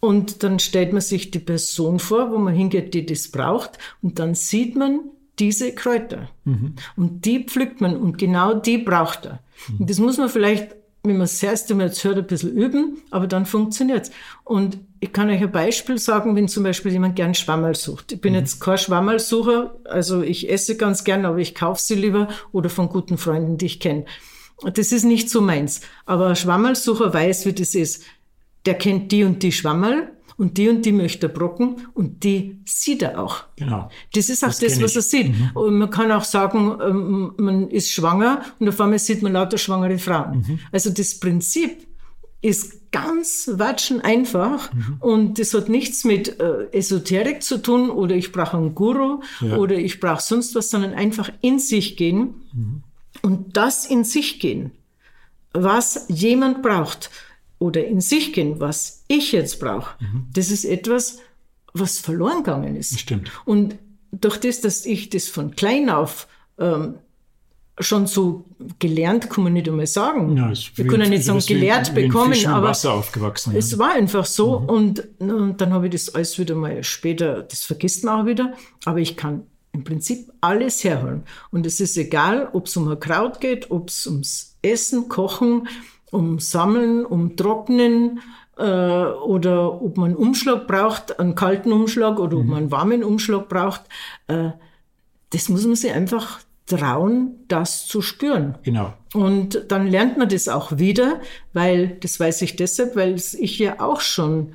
Und 0.00 0.42
dann 0.42 0.58
stellt 0.58 0.92
man 0.92 1.00
sich 1.00 1.30
die 1.30 1.38
Person 1.38 1.98
vor, 1.98 2.30
wo 2.30 2.38
man 2.38 2.54
hingeht, 2.54 2.94
die 2.94 3.06
das 3.06 3.28
braucht. 3.28 3.78
Und 4.02 4.18
dann 4.18 4.34
sieht 4.34 4.76
man 4.76 5.00
diese 5.38 5.72
Kräuter. 5.74 6.28
Mhm. 6.44 6.74
Und 6.96 7.24
die 7.24 7.44
pflückt 7.44 7.80
man 7.80 7.96
und 7.96 8.18
genau 8.18 8.54
die 8.54 8.78
braucht 8.78 9.26
er. 9.26 9.40
Mhm. 9.68 9.80
Und 9.80 9.90
das 9.90 9.98
muss 9.98 10.18
man 10.18 10.28
vielleicht 10.28 10.76
wenn 11.06 11.18
man 11.18 11.26
das 11.26 11.42
erste 11.42 11.74
Mal 11.74 11.86
jetzt 11.86 12.02
hört, 12.04 12.18
ein 12.18 12.26
bisschen 12.26 12.56
üben, 12.56 12.98
aber 13.10 13.26
dann 13.26 13.46
funktioniert's. 13.46 14.10
Und 14.44 14.78
ich 15.00 15.12
kann 15.12 15.30
euch 15.30 15.40
ein 15.40 15.52
Beispiel 15.52 15.98
sagen, 15.98 16.34
wenn 16.36 16.48
zum 16.48 16.64
Beispiel 16.64 16.92
jemand 16.92 17.16
gern 17.16 17.34
Schwammerl 17.34 17.74
sucht. 17.74 18.12
Ich 18.12 18.20
bin 18.20 18.32
mhm. 18.32 18.40
jetzt 18.40 18.60
kein 18.60 18.78
Schwammerlsucher, 18.78 19.76
also 19.84 20.22
ich 20.22 20.50
esse 20.50 20.76
ganz 20.76 21.04
gern, 21.04 21.24
aber 21.24 21.38
ich 21.38 21.54
kaufe 21.54 21.80
sie 21.80 21.94
lieber 21.94 22.28
oder 22.52 22.70
von 22.70 22.88
guten 22.88 23.18
Freunden, 23.18 23.58
die 23.58 23.66
ich 23.66 23.80
kenne. 23.80 24.04
Das 24.62 24.92
ist 24.92 25.04
nicht 25.04 25.28
so 25.30 25.40
meins. 25.40 25.80
Aber 26.06 26.28
ein 26.28 26.36
Schwammerlsucher 26.36 27.12
weiß, 27.12 27.46
wie 27.46 27.52
das 27.52 27.74
ist. 27.74 28.04
Der 28.64 28.74
kennt 28.74 29.12
die 29.12 29.24
und 29.24 29.42
die 29.42 29.52
Schwammerl 29.52 30.10
und 30.36 30.58
die 30.58 30.68
und 30.68 30.84
die 30.84 30.92
möchte 30.92 31.26
er 31.26 31.32
brocken 31.32 31.88
und 31.94 32.24
die 32.24 32.58
sieht 32.64 33.02
er 33.02 33.20
auch. 33.22 33.44
Genau. 33.56 33.90
Das 34.12 34.28
ist 34.28 34.44
auch 34.44 34.48
das, 34.48 34.58
das 34.58 34.82
was 34.82 34.96
er 34.96 35.02
sieht. 35.02 35.28
Mhm. 35.28 35.50
Und 35.54 35.78
man 35.78 35.90
kann 35.90 36.10
auch 36.12 36.24
sagen, 36.24 36.78
ähm, 36.82 37.32
man 37.38 37.68
ist 37.68 37.90
schwanger 37.90 38.42
und 38.58 38.68
auf 38.68 38.80
einmal 38.80 38.98
sieht 38.98 39.22
man 39.22 39.32
lauter 39.32 39.58
schwangere 39.58 39.98
Frauen. 39.98 40.44
Mhm. 40.46 40.58
Also 40.72 40.90
das 40.90 41.18
Prinzip 41.18 41.86
ist 42.42 42.92
ganz 42.92 43.50
watschen 43.54 44.02
einfach 44.02 44.72
mhm. 44.72 44.96
und 45.00 45.38
das 45.38 45.52
hat 45.54 45.68
nichts 45.68 46.04
mit 46.04 46.38
äh, 46.38 46.70
Esoterik 46.70 47.42
zu 47.42 47.58
tun 47.62 47.90
oder 47.90 48.14
ich 48.14 48.30
brauche 48.30 48.56
einen 48.56 48.74
Guru 48.74 49.20
ja. 49.40 49.56
oder 49.56 49.76
ich 49.76 50.00
brauche 50.00 50.22
sonst 50.22 50.54
was, 50.54 50.70
sondern 50.70 50.94
einfach 50.94 51.30
in 51.40 51.58
sich 51.58 51.96
gehen 51.96 52.34
mhm. 52.52 52.82
Und 53.22 53.56
das 53.56 53.86
in 53.86 54.04
sich 54.04 54.40
gehen, 54.40 54.72
was 55.52 56.06
jemand 56.08 56.62
braucht 56.62 57.10
oder 57.58 57.84
in 57.86 58.00
sich 58.00 58.32
gehen, 58.32 58.60
was 58.60 59.04
ich 59.08 59.32
jetzt 59.32 59.60
brauche, 59.60 59.94
mhm. 60.02 60.26
das 60.32 60.50
ist 60.50 60.64
etwas, 60.64 61.18
was 61.72 61.98
verloren 61.98 62.38
gegangen 62.38 62.76
ist. 62.76 62.98
Stimmt. 62.98 63.30
Und 63.44 63.76
durch 64.12 64.38
das, 64.38 64.60
dass 64.60 64.86
ich 64.86 65.10
das 65.10 65.28
von 65.28 65.56
klein 65.56 65.90
auf 65.90 66.26
ähm, 66.58 66.96
schon 67.78 68.06
so 68.06 68.46
gelernt, 68.78 69.28
kann 69.28 69.44
man 69.44 69.52
nicht 69.52 69.68
einmal 69.68 69.86
sagen. 69.86 70.36
Ja, 70.36 70.52
Wir 70.74 70.86
können 70.86 71.10
nicht 71.10 71.24
sagen, 71.24 71.40
gelehrt 71.46 71.94
wie, 71.94 72.06
bekommen, 72.06 72.32
wie 72.32 72.46
aber 72.46 72.68
Wasser 72.68 72.92
aufgewachsen, 72.92 73.54
es 73.54 73.72
ja. 73.72 73.78
war 73.78 73.92
einfach 73.92 74.24
so. 74.24 74.60
Mhm. 74.60 74.68
Und, 74.68 75.08
und 75.18 75.60
dann 75.60 75.72
habe 75.72 75.86
ich 75.86 75.92
das 75.92 76.14
alles 76.14 76.38
wieder 76.38 76.54
mal 76.54 76.82
später, 76.82 77.42
das 77.42 77.64
vergisst 77.64 78.04
man 78.04 78.20
auch 78.20 78.26
wieder, 78.26 78.54
aber 78.84 78.98
ich 78.98 79.16
kann 79.16 79.42
im 79.76 79.84
Prinzip 79.84 80.32
alles 80.40 80.82
herholen. 80.82 81.24
Und 81.50 81.66
es 81.66 81.80
ist 81.80 81.96
egal, 81.96 82.48
ob 82.52 82.66
es 82.66 82.76
um 82.76 82.88
ein 82.88 82.98
Kraut 82.98 83.40
geht, 83.40 83.70
ob 83.70 83.90
es 83.90 84.06
ums 84.06 84.56
Essen, 84.62 85.08
Kochen, 85.08 85.68
um 86.10 86.38
Sammeln, 86.38 87.04
um 87.04 87.36
Trocknen 87.36 88.20
äh, 88.56 88.62
oder 88.62 89.82
ob 89.82 89.96
man 89.96 90.06
einen 90.06 90.16
Umschlag 90.16 90.66
braucht, 90.66 91.20
einen 91.20 91.34
kalten 91.34 91.72
Umschlag 91.72 92.18
oder 92.18 92.36
mhm. 92.36 92.42
ob 92.42 92.46
man 92.46 92.58
einen 92.58 92.70
warmen 92.70 93.04
Umschlag 93.04 93.48
braucht. 93.48 93.82
Äh, 94.28 94.50
das 95.30 95.48
muss 95.48 95.66
man 95.66 95.76
sich 95.76 95.92
einfach 95.92 96.40
trauen, 96.66 97.36
das 97.48 97.86
zu 97.86 98.02
spüren. 98.02 98.56
Genau. 98.62 98.92
Und 99.14 99.66
dann 99.68 99.86
lernt 99.86 100.16
man 100.16 100.28
das 100.28 100.48
auch 100.48 100.78
wieder, 100.78 101.20
weil, 101.52 101.98
das 102.00 102.18
weiß 102.18 102.42
ich 102.42 102.56
deshalb, 102.56 102.96
weil 102.96 103.14
ich 103.14 103.58
ja 103.58 103.80
auch 103.80 104.00
schon 104.00 104.54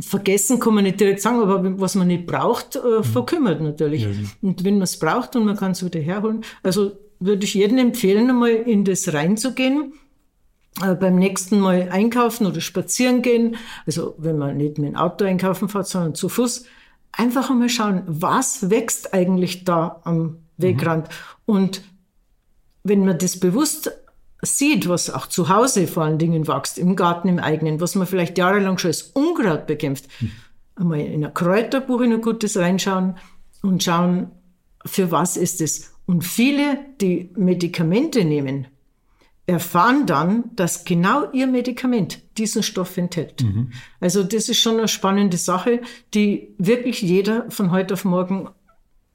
vergessen 0.00 0.58
kann 0.58 0.74
man 0.74 0.84
nicht 0.84 0.98
direkt 0.98 1.20
sagen, 1.20 1.40
aber 1.40 1.80
was 1.80 1.94
man 1.94 2.08
nicht 2.08 2.26
braucht, 2.26 2.76
äh, 2.76 2.80
mhm. 2.80 3.04
verkümmert 3.04 3.60
natürlich. 3.60 4.02
Ja. 4.02 4.10
Und 4.42 4.64
wenn 4.64 4.74
man 4.74 4.82
es 4.82 4.98
braucht 4.98 5.36
und 5.36 5.44
man 5.44 5.56
kann 5.56 5.72
es 5.72 5.84
wieder 5.84 6.00
herholen, 6.00 6.42
also 6.62 6.92
würde 7.20 7.44
ich 7.44 7.54
jedem 7.54 7.78
empfehlen, 7.78 8.28
einmal 8.28 8.50
in 8.50 8.84
das 8.84 9.12
reinzugehen 9.12 9.92
äh, 10.82 10.94
beim 10.94 11.16
nächsten 11.16 11.60
Mal 11.60 11.90
einkaufen 11.90 12.46
oder 12.46 12.60
spazieren 12.60 13.22
gehen, 13.22 13.56
also 13.86 14.14
wenn 14.18 14.38
man 14.38 14.56
nicht 14.56 14.78
mit 14.78 14.90
dem 14.90 14.96
Auto 14.96 15.24
einkaufen 15.24 15.68
fährt, 15.68 15.86
sondern 15.86 16.14
zu 16.14 16.28
Fuß, 16.28 16.64
einfach 17.12 17.50
einmal 17.50 17.68
schauen, 17.68 18.02
was 18.06 18.68
wächst 18.68 19.14
eigentlich 19.14 19.64
da 19.64 20.00
am 20.04 20.38
Wegrand. 20.56 21.08
Mhm. 21.08 21.54
Und 21.54 21.82
wenn 22.82 23.04
man 23.04 23.18
das 23.18 23.38
bewusst 23.38 23.92
sieht, 24.42 24.88
was 24.88 25.10
auch 25.10 25.26
zu 25.26 25.48
Hause 25.48 25.86
vor 25.86 26.04
allen 26.04 26.18
Dingen 26.18 26.46
wächst, 26.46 26.78
im 26.78 26.96
Garten, 26.96 27.28
im 27.28 27.38
eigenen, 27.38 27.80
was 27.80 27.94
man 27.94 28.06
vielleicht 28.06 28.38
jahrelang 28.38 28.78
schon 28.78 28.90
als 28.90 29.02
Unkraut 29.14 29.66
bekämpft, 29.66 30.08
mhm. 30.20 30.30
einmal 30.76 31.00
in 31.00 31.24
ein 31.24 31.34
Kräuterbuch 31.34 32.00
in 32.00 32.12
ein 32.12 32.20
gutes 32.20 32.56
reinschauen 32.56 33.16
und 33.62 33.82
schauen, 33.82 34.30
für 34.86 35.10
was 35.10 35.36
ist 35.36 35.60
es. 35.60 35.92
Und 36.06 36.22
viele, 36.22 36.78
die 37.00 37.30
Medikamente 37.36 38.24
nehmen, 38.24 38.68
erfahren 39.46 40.06
dann, 40.06 40.44
dass 40.56 40.84
genau 40.84 41.30
ihr 41.32 41.46
Medikament 41.46 42.20
diesen 42.36 42.62
Stoff 42.62 42.96
enthält. 42.98 43.42
Mhm. 43.42 43.72
Also 43.98 44.22
das 44.22 44.48
ist 44.48 44.60
schon 44.60 44.78
eine 44.78 44.88
spannende 44.88 45.38
Sache, 45.38 45.80
die 46.12 46.54
wirklich 46.58 47.00
jeder 47.00 47.50
von 47.50 47.70
heute 47.70 47.94
auf 47.94 48.04
morgen 48.04 48.50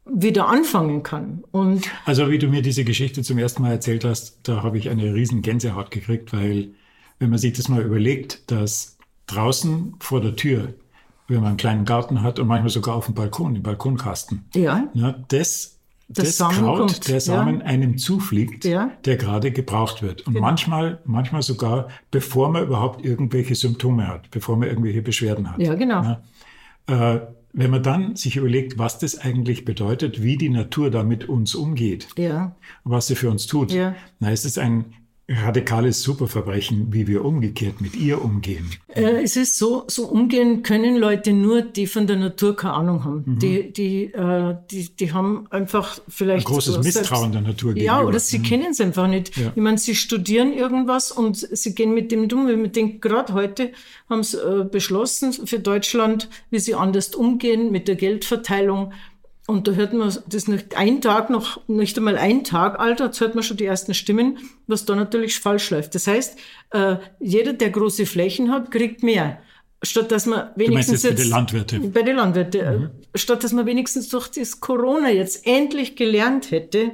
wieder 0.06 0.48
anfangen 0.48 1.04
kann. 1.04 1.44
Und 1.52 1.90
also 2.06 2.30
wie 2.30 2.40
du 2.40 2.48
mir 2.48 2.62
diese 2.62 2.84
Geschichte 2.84 3.24
zum 3.24 3.38
ersten 3.38 3.62
Mal 3.62 3.72
erzählt 3.72 4.04
hast, 4.04 4.40
da 4.44 4.64
habe 4.64 4.78
ich 4.78 4.90
eine 4.90 5.14
riesen 5.14 5.42
Gänsehaut 5.42 5.92
gekriegt, 5.92 6.34
weil 6.34 6.72
wenn 7.20 7.30
man 7.30 7.40
sich 7.40 7.54
das 7.54 7.70
mal 7.70 7.82
überlegt, 7.82 8.52
dass 8.52 8.98
draußen 9.28 9.96
vor 10.00 10.22
der 10.22 10.36
Tür, 10.36 10.74
wenn 11.28 11.38
man 11.38 11.50
einen 11.50 11.58
kleinen 11.58 11.86
Garten 11.86 12.22
hat 12.22 12.40
und 12.40 12.48
manchmal 12.48 12.70
sogar 12.70 12.96
auf 12.96 13.06
dem 13.06 13.16
Balkon, 13.16 13.56
im 13.56 13.64
Balkonkasten, 13.64 14.46
ja. 14.54 14.90
Ja, 14.94 15.16
das 15.30 15.74
das 16.10 16.38
Samen 16.38 16.58
Kraut, 16.58 16.80
kommt, 16.80 17.08
der 17.08 17.22
Samen 17.22 17.62
ja. 17.62 17.66
einem 17.66 17.98
zufliegt, 17.98 18.66
ja. 18.66 18.92
der 19.06 19.18
gerade 19.18 19.52
gebraucht 19.52 20.04
wird. 20.04 20.28
Und 20.28 20.34
genau. 20.34 20.46
manchmal, 20.46 21.00
manchmal 21.06 21.42
sogar, 21.42 21.88
bevor 22.12 22.52
man 22.52 22.64
überhaupt 22.64 23.04
irgendwelche 23.04 23.56
Symptome 23.56 24.08
hat, 24.08 24.30
bevor 24.30 24.58
man 24.58 24.68
irgendwelche 24.68 25.02
Beschwerden 25.02 25.50
hat. 25.50 25.60
Ja, 25.60 25.74
genau. 25.76 26.18
Ja, 26.90 27.16
äh, 27.16 27.22
wenn 27.54 27.70
man 27.70 27.84
dann 27.84 28.16
sich 28.16 28.36
überlegt, 28.36 28.80
was 28.80 28.98
das 28.98 29.18
eigentlich 29.20 29.64
bedeutet, 29.64 30.24
wie 30.24 30.38
die 30.38 30.50
Natur 30.50 30.90
da 30.90 31.04
mit 31.04 31.30
uns 31.30 31.54
umgeht, 31.54 32.08
ja. 32.18 32.56
was 32.84 33.08
sie 33.08 33.16
für 33.16 33.30
uns 33.30 33.46
tut, 33.46 33.72
ja. 33.72 33.96
es 34.20 34.44
ist 34.44 34.58
ein 34.58 34.86
radikales 35.30 36.02
Superverbrechen, 36.04 36.92
wie 36.92 37.08
wir 37.08 37.24
umgekehrt 37.24 37.80
mit 37.80 37.96
ihr 37.96 38.22
umgehen. 38.24 38.70
Äh, 38.90 39.24
es 39.24 39.38
ist 39.38 39.58
so, 39.58 39.86
so 39.88 40.06
umgehen 40.08 40.64
können 40.64 40.98
Leute 40.98 41.32
nur, 41.32 41.62
die 41.62 41.88
von 41.88 42.08
der 42.08 42.18
Natur 42.18 42.58
keine 42.58 42.74
Ahnung 42.74 43.06
haben. 43.06 43.24
Mhm. 43.26 43.40
Die, 43.40 43.72
die, 43.72 44.04
äh, 44.14 44.56
die, 44.70 44.94
die 44.94 45.14
haben 45.14 45.48
einfach 45.50 45.98
vielleicht... 46.10 46.46
Ein 46.46 46.54
großes 46.54 46.76
so 46.76 46.82
Misstrauen 46.82 47.32
der 47.32 47.42
Natur 47.42 47.74
gegenüber. 47.74 47.86
Ja, 47.86 48.04
oder 48.04 48.20
sie 48.20 48.40
mhm. 48.40 48.44
kennen 48.44 48.68
es 48.72 48.82
einfach 48.82 49.08
nicht. 49.08 49.38
Ja. 49.38 49.54
Ich 49.56 49.62
meine, 49.62 49.78
sie 49.78 49.96
studieren 49.96 50.52
irgendwas 50.52 51.12
und 51.12 51.38
sie 51.38 51.74
gehen 51.74 51.94
mit 51.94 52.12
dem 52.12 52.28
dumm. 52.28 52.66
Ich 52.66 52.72
denke, 52.74 53.00
gerade 53.00 53.34
heute 53.34 53.72
haben 54.10 54.24
sie 54.24 54.38
äh, 54.38 54.66
beschlossen 54.66 55.32
für 55.32 55.60
Deutschland, 55.60 56.30
wie 56.50 56.60
sie 56.60 56.76
anders 56.76 57.16
umgehen 57.16 57.72
mit 57.72 57.88
der 57.88 57.96
Geldverteilung. 57.96 58.92
Und 59.46 59.68
da 59.68 59.74
hört 59.74 59.94
man 59.94 60.14
das 60.28 60.48
nicht 60.48 60.78
ein 60.78 61.02
Tag 61.02 61.30
noch, 61.30 61.68
nicht 61.68 61.98
einmal 61.98 62.18
ein 62.18 62.46
Tag 62.46 62.80
alt, 62.80 63.02
jetzt 63.02 63.20
hört 63.20 63.36
man 63.36 63.44
schon 63.44 63.58
die 63.58 63.66
ersten 63.66 63.94
Stimmen, 63.94 64.38
was 64.68 64.86
da 64.86 64.96
natürlich 64.96 65.38
falsch 65.38 65.70
läuft. 65.70 65.96
Das 65.96 66.08
heißt, 66.08 66.38
äh, 66.72 66.96
jeder, 67.20 67.52
der 67.52 67.70
große 67.70 68.06
Flächen 68.06 68.52
hat, 68.52 68.72
kriegt 68.72 69.04
mehr. 69.04 69.40
Statt 69.86 70.14
dass 70.14 70.26
man 70.26 70.52
wenigstens 70.56 71.02
du 71.02 71.10
jetzt, 71.10 71.20
jetzt 71.20 71.20
bei 71.20 71.24
den 71.24 71.30
Landwirten. 71.30 71.92
Bei 71.92 72.02
den 72.04 72.16
Landwirten. 72.16 72.80
Mhm. 72.80 72.90
Statt 73.16 73.44
dass 73.44 73.52
man 73.52 73.66
wenigstens 73.66 74.08
durch 74.08 74.30
das 74.30 74.62
Corona 74.62 75.10
jetzt 75.10 75.46
endlich 75.46 75.98
gelernt 75.98 76.52
hätte, 76.52 76.94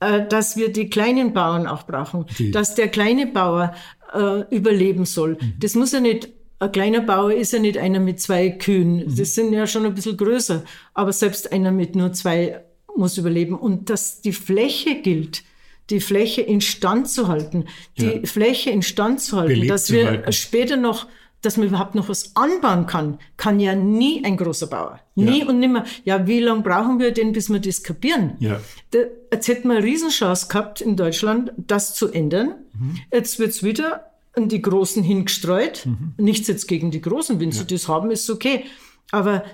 äh, 0.00 0.26
dass 0.26 0.56
wir 0.56 0.72
die 0.72 0.88
kleinen 0.88 1.34
Bauern 1.34 1.66
auch 1.66 1.82
brauchen, 1.82 2.24
die. 2.38 2.50
dass 2.50 2.74
der 2.74 2.88
kleine 2.88 3.26
Bauer 3.26 3.74
äh, 4.14 4.40
überleben 4.54 5.04
soll. 5.04 5.32
Mhm. 5.32 5.54
Das 5.60 5.74
muss 5.74 5.92
ja 5.92 6.00
nicht 6.00 6.30
ein 6.64 6.72
kleiner 6.72 7.00
Bauer 7.00 7.32
ist 7.32 7.52
ja 7.52 7.58
nicht 7.58 7.78
einer 7.78 8.00
mit 8.00 8.20
zwei 8.20 8.50
Kühen. 8.50 8.96
Mhm. 8.96 9.16
Das 9.16 9.34
sind 9.34 9.52
ja 9.52 9.66
schon 9.66 9.86
ein 9.86 9.94
bisschen 9.94 10.16
größer. 10.16 10.64
Aber 10.94 11.12
selbst 11.12 11.52
einer 11.52 11.70
mit 11.72 11.96
nur 11.96 12.12
zwei 12.12 12.62
muss 12.96 13.18
überleben. 13.18 13.56
Und 13.58 13.90
dass 13.90 14.20
die 14.20 14.32
Fläche 14.32 14.96
gilt, 14.96 15.42
die 15.90 16.00
Fläche 16.00 16.42
instand 16.42 17.08
zu 17.08 17.28
halten, 17.28 17.66
die 17.98 18.06
ja. 18.06 18.24
Fläche 18.24 18.70
instand 18.70 19.20
zu 19.20 19.36
halten, 19.36 19.54
Beliebt 19.54 19.70
dass 19.70 19.90
wir 19.90 20.06
halten. 20.06 20.32
später 20.32 20.76
noch 20.76 21.06
dass 21.44 21.58
man 21.58 21.68
überhaupt 21.68 21.94
noch 21.94 22.08
was 22.08 22.34
anbauen 22.36 22.86
kann, 22.86 23.18
kann 23.36 23.60
ja 23.60 23.74
nie 23.74 24.24
ein 24.24 24.38
großer 24.38 24.66
Bauer. 24.66 25.00
Nie 25.14 25.40
Ja. 25.40 25.46
und 25.46 25.60
nimmer. 25.60 25.84
Ja, 26.04 26.26
wie 26.26 26.40
lange 26.40 26.62
brauchen 26.62 26.98
wir 26.98 27.10
denn, 27.12 27.32
bis 27.32 27.50
wir 27.50 27.60
das 27.60 27.82
kapieren? 27.82 28.36
Ja. 28.38 28.60
Da, 28.92 29.00
jetzt 29.30 29.48
hätten 29.48 29.68
wir 29.68 29.76
eine 29.76 29.84
Riesenchance 29.84 30.48
gehabt 30.48 30.80
in 30.80 30.96
Deutschland, 30.96 31.52
das 31.58 31.94
zu 31.94 32.08
ändern. 32.10 32.54
Mhm. 32.72 32.96
Jetzt 33.12 33.38
wird's 33.38 33.62
wieder 33.62 34.06
an 34.36 34.48
die 34.48 34.62
Großen 34.62 35.02
hingestreut. 35.02 35.86
Mhm. 35.86 36.14
Nichts 36.18 36.48
jetzt 36.48 36.66
gegen 36.66 36.90
die 36.90 37.00
Großen. 37.00 37.40
Wenn 37.40 37.52
sie 37.52 37.66
das 37.66 37.88
haben, 37.88 38.10
ist 38.10 38.28
okay. 38.30 38.64
Aber 39.10 39.44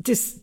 das, 0.00 0.40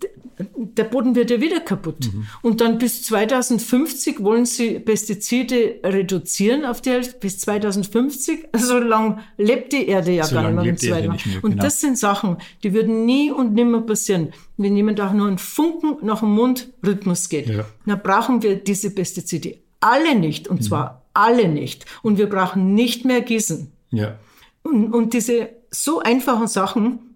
der 0.57 0.83
Boden 0.83 1.15
wird 1.15 1.31
ja 1.31 1.39
wieder 1.39 1.61
kaputt. 1.61 2.13
Mhm. 2.13 2.27
Und 2.41 2.59
dann 2.59 2.77
bis 2.77 3.03
2050 3.03 4.21
wollen 4.21 4.45
sie 4.45 4.79
Pestizide 4.79 5.79
reduzieren 5.83 6.65
auf 6.65 6.81
die 6.81 6.89
Hälfte. 6.89 7.17
Bis 7.19 7.39
2050, 7.39 8.49
so 8.57 8.79
lang 8.79 9.19
lebt 9.37 9.71
die 9.71 9.87
Erde 9.87 10.11
ja 10.11 10.25
So 10.25 10.35
gar 10.35 10.43
nicht 10.43 10.55
mehr. 10.55 10.63
lebt 10.65 10.81
die 10.81 10.87
Erde 10.87 11.09
nicht 11.09 11.25
mehr, 11.25 11.43
Und 11.43 11.51
genau. 11.51 11.63
das 11.63 11.79
sind 11.79 11.97
Sachen, 11.97 12.37
die 12.63 12.73
würden 12.73 13.05
nie 13.05 13.31
und 13.31 13.53
nimmer 13.53 13.81
passieren, 13.81 14.33
wenn 14.57 14.75
jemand 14.75 14.99
auch 14.99 15.13
nur 15.13 15.27
einen 15.27 15.37
Funken 15.37 16.05
nach 16.05 16.19
dem 16.19 16.31
Mundrhythmus 16.31 17.29
geht. 17.29 17.47
Ja. 17.47 17.65
Dann 17.85 18.01
brauchen 18.01 18.43
wir 18.43 18.57
diese 18.57 18.91
Pestizide 18.91 19.59
alle 19.79 20.15
nicht. 20.15 20.49
Und 20.49 20.63
zwar 20.63 21.04
alle 21.15 21.47
nicht. 21.47 21.85
Und 22.03 22.17
wir 22.17 22.29
brauchen 22.29 22.73
nicht 22.75 23.05
mehr 23.05 23.21
gießen. 23.21 23.71
Ja. 23.91 24.19
Und, 24.63 24.93
und 24.93 25.13
diese 25.13 25.49
so 25.71 25.99
einfachen 25.99 26.47
Sachen, 26.47 27.15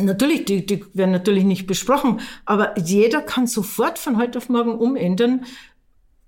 natürlich, 0.00 0.44
die, 0.44 0.64
die 0.64 0.84
werden 0.94 1.12
natürlich 1.12 1.44
nicht 1.44 1.66
besprochen, 1.66 2.20
aber 2.44 2.78
jeder 2.78 3.22
kann 3.22 3.46
sofort 3.46 3.98
von 3.98 4.16
heute 4.16 4.38
auf 4.38 4.48
morgen 4.48 4.74
umändern, 4.74 5.44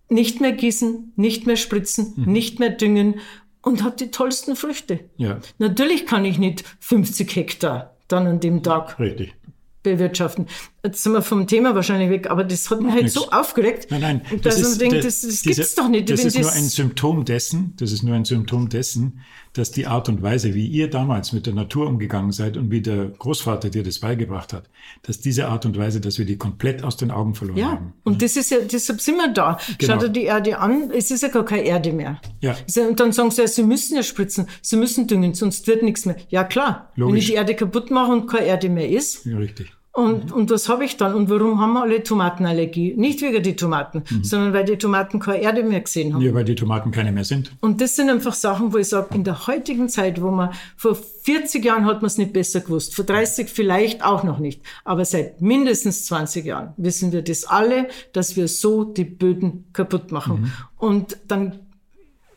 nicht 0.08 0.40
mehr 0.40 0.52
gießen, 0.52 1.12
nicht 1.16 1.46
mehr 1.46 1.56
spritzen, 1.56 2.14
nicht 2.26 2.58
mehr 2.58 2.70
düngen 2.70 3.20
und 3.62 3.82
hat 3.82 4.00
die 4.00 4.10
tollsten 4.10 4.56
Früchte. 4.56 5.00
Ja. 5.16 5.38
Natürlich 5.58 6.06
kann 6.06 6.24
ich 6.24 6.38
nicht 6.38 6.64
50 6.80 7.34
Hektar 7.34 7.96
dann 8.08 8.26
an 8.26 8.40
dem 8.40 8.62
Tag 8.62 8.98
Richtig. 8.98 9.34
bewirtschaften. 9.82 10.46
Jetzt 10.84 11.04
sind 11.04 11.12
wir 11.12 11.22
vom 11.22 11.46
Thema 11.46 11.76
wahrscheinlich 11.76 12.10
weg, 12.10 12.28
aber 12.28 12.42
das 12.42 12.68
hat 12.68 12.80
mich 12.80 12.90
halt 12.90 13.04
nichts. 13.04 13.14
so 13.14 13.30
aufgeregt, 13.30 13.86
Nein, 13.90 14.00
nein, 14.00 14.22
dass 14.42 14.60
man 14.60 14.78
denkt, 14.78 14.96
das, 15.04 15.20
das 15.20 15.42
diese- 15.42 15.44
gibt's 15.60 15.74
doch 15.76 15.88
nicht. 15.88 16.10
Das 16.10 16.18
wenn 16.18 16.26
ist 16.26 16.38
nur 16.40 16.50
ein 16.52 16.64
Symptom 16.64 17.24
dessen, 17.24 17.74
das 17.76 17.92
ist 17.92 18.02
nur 18.02 18.16
ein 18.16 18.24
Symptom 18.24 18.68
dessen, 18.68 19.20
dass 19.52 19.70
die 19.70 19.86
Art 19.86 20.08
und 20.08 20.22
Weise, 20.22 20.54
wie 20.54 20.66
ihr 20.66 20.90
damals 20.90 21.32
mit 21.32 21.46
der 21.46 21.54
Natur 21.54 21.86
umgegangen 21.86 22.32
seid 22.32 22.56
und 22.56 22.72
wie 22.72 22.80
der 22.80 23.04
Großvater 23.10 23.70
dir 23.70 23.84
das 23.84 24.00
beigebracht 24.00 24.52
hat, 24.52 24.64
dass 25.02 25.20
diese 25.20 25.46
Art 25.46 25.66
und 25.66 25.78
Weise, 25.78 26.00
dass 26.00 26.18
wir 26.18 26.24
die 26.24 26.36
komplett 26.36 26.82
aus 26.82 26.96
den 26.96 27.12
Augen 27.12 27.36
verloren 27.36 27.58
Ja, 27.58 27.70
haben. 27.72 27.92
und 28.02 28.20
das 28.20 28.34
ist 28.36 28.50
ja, 28.50 28.56
deshalb 28.60 29.00
sind 29.00 29.18
wir 29.18 29.28
da. 29.32 29.58
Genau. 29.78 29.92
Schaut 29.92 30.02
dir 30.02 30.08
die 30.08 30.24
Erde 30.24 30.58
an, 30.58 30.90
es 30.90 31.12
ist 31.12 31.22
ja 31.22 31.28
gar 31.28 31.44
keine 31.44 31.62
Erde 31.62 31.92
mehr. 31.92 32.20
Ja. 32.40 32.56
Ist 32.66 32.74
ja- 32.76 32.88
Und 32.88 32.98
dann 32.98 33.12
sagen 33.12 33.30
sie, 33.30 33.42
ja, 33.42 33.46
sie 33.46 33.62
müssen 33.62 33.94
ja 33.94 34.02
spritzen, 34.02 34.48
sie 34.62 34.76
müssen 34.76 35.06
düngen, 35.06 35.34
sonst 35.34 35.64
wird 35.68 35.84
nichts 35.84 36.06
mehr. 36.06 36.16
Ja, 36.28 36.42
klar. 36.42 36.90
Wenn 36.96 37.04
Logisch. 37.04 37.18
ich 37.20 37.26
die 37.26 37.34
Erde 37.34 37.54
kaputt 37.54 37.92
mache 37.92 38.10
und 38.10 38.26
keine 38.26 38.46
Erde 38.46 38.68
mehr 38.68 38.88
ist, 38.88 39.24
Ja, 39.26 39.36
richtig. 39.36 39.70
Und, 39.94 40.33
und 40.33 40.48
was 40.50 40.70
habe 40.70 40.87
ich 40.87 40.96
dann? 40.96 41.14
Und 41.14 41.28
warum 41.28 41.61
haben 41.61 41.74
wir 41.74 41.83
alle 41.83 42.02
Tomatenallergie? 42.02 42.94
Nicht 42.96 43.20
wegen 43.20 43.42
die 43.42 43.57
Tomaten, 43.57 44.02
Mhm. 44.11 44.24
sondern 44.24 44.55
weil 44.55 44.64
die 44.64 44.78
Tomaten 44.78 45.20
keine 45.20 45.42
Erde 45.42 45.62
mehr 45.62 45.81
gesehen 45.83 46.14
haben. 46.14 46.22
Ja, 46.22 46.33
weil 46.33 46.44
die 46.44 46.55
Tomaten 46.55 46.90
keine 46.92 47.12
mehr 47.12 47.24
sind. 47.24 47.52
Und 47.61 47.81
das 47.83 47.94
sind 47.96 48.09
einfach 48.09 48.33
Sachen, 48.33 48.72
wo 48.72 48.78
ich 48.78 48.88
sage, 48.88 49.14
in 49.14 49.22
der 49.24 49.46
heutigen 49.46 49.90
Zeit, 49.90 50.22
wo 50.22 50.31
man 50.31 50.50
vor 50.78 50.94
40 50.94 51.62
Jahren 51.62 51.85
hat 51.85 52.00
man 52.00 52.07
es 52.07 52.16
nicht 52.16 52.33
besser 52.33 52.61
gewusst, 52.61 52.94
vor 52.94 53.05
30 53.05 53.50
vielleicht 53.50 54.02
auch 54.02 54.24
noch 54.24 54.38
nicht, 54.38 54.62
aber 54.85 55.05
seit 55.05 55.42
mindestens 55.42 56.07
20 56.07 56.46
Jahren 56.46 56.72
wissen 56.78 57.12
wir 57.12 57.20
das 57.22 57.44
alle, 57.44 57.88
dass 58.14 58.35
wir 58.35 58.48
so 58.48 58.85
die 58.85 59.05
Böden 59.05 59.66
kaputt 59.74 60.11
machen. 60.11 60.52
Und 60.78 61.18
dann 61.28 61.59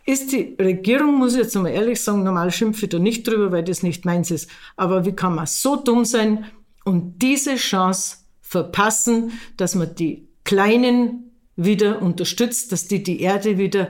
ist 0.06 0.34
die 0.34 0.56
Regierung, 0.60 1.18
muss 1.18 1.34
ich 1.34 1.39
jetzt 1.39 1.56
mal 1.56 1.70
ehrlich 1.70 2.02
sagen, 2.02 2.24
normal 2.24 2.52
schimpfe 2.52 2.86
ich 2.86 2.89
da 2.89 3.00
nicht 3.00 3.26
drüber, 3.28 3.52
weil 3.52 3.63
das 3.63 3.82
nicht 3.82 4.04
meins 4.06 4.30
ist. 4.30 4.50
Aber 4.76 5.06
wie 5.06 5.13
kann 5.13 5.34
man 5.36 5.48
so 5.48 5.78
dumm 5.78 6.04
sein 6.06 6.46
und 6.86 7.21
diese 7.21 7.56
Chance 7.56 8.17
verpassen, 8.41 9.34
dass 9.58 9.76
man 9.76 9.93
die 9.95 10.28
Kleinen 10.45 11.32
wieder 11.58 12.02
unterstützt, 12.02 12.71
dass 12.71 12.88
die 12.88 13.04
die 13.04 13.21
Erde 13.21 13.58
wieder 13.58 13.89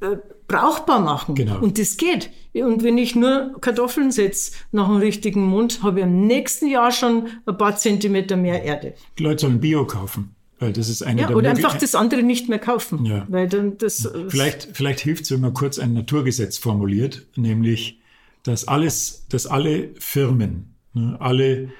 äh, 0.00 0.16
brauchbar 0.48 1.00
machen. 1.00 1.34
Genau. 1.36 1.60
Und 1.60 1.78
das 1.78 1.96
geht. 1.96 2.30
Und 2.54 2.82
wenn 2.82 2.98
ich 2.98 3.14
nur 3.14 3.60
Kartoffeln 3.60 4.10
setze 4.10 4.52
nach 4.72 4.88
dem 4.88 4.96
richtigen 4.96 5.44
Mund, 5.46 5.82
habe 5.82 6.00
ich 6.00 6.06
im 6.06 6.26
nächsten 6.26 6.66
Jahr 6.66 6.90
schon 6.90 7.28
ein 7.46 7.56
paar 7.56 7.76
Zentimeter 7.76 8.36
mehr 8.36 8.62
Erde. 8.64 8.94
Die 9.18 9.22
Leute 9.22 9.42
sollen 9.42 9.60
Bio 9.60 9.86
kaufen, 9.86 10.34
weil 10.58 10.72
das 10.72 10.88
ist 10.88 11.02
eine 11.02 11.20
Ja, 11.20 11.26
der 11.28 11.36
oder 11.36 11.50
einfach 11.50 11.76
das 11.78 11.94
andere 11.94 12.22
nicht 12.24 12.48
mehr 12.48 12.58
kaufen. 12.58 13.04
Ja. 13.04 13.26
Weil 13.28 13.48
dann 13.48 13.78
das, 13.78 14.04
äh, 14.04 14.24
Vielleicht, 14.28 14.70
vielleicht 14.72 15.00
hilft 15.00 15.24
es, 15.24 15.30
wenn 15.30 15.40
man 15.40 15.54
kurz 15.54 15.78
ein 15.78 15.92
Naturgesetz 15.92 16.58
formuliert, 16.58 17.26
nämlich, 17.36 18.00
dass 18.42 18.66
alles, 18.66 19.26
dass 19.28 19.46
alle 19.46 19.90
Firmen, 19.98 20.74
ne, 20.94 21.16
alle 21.20 21.70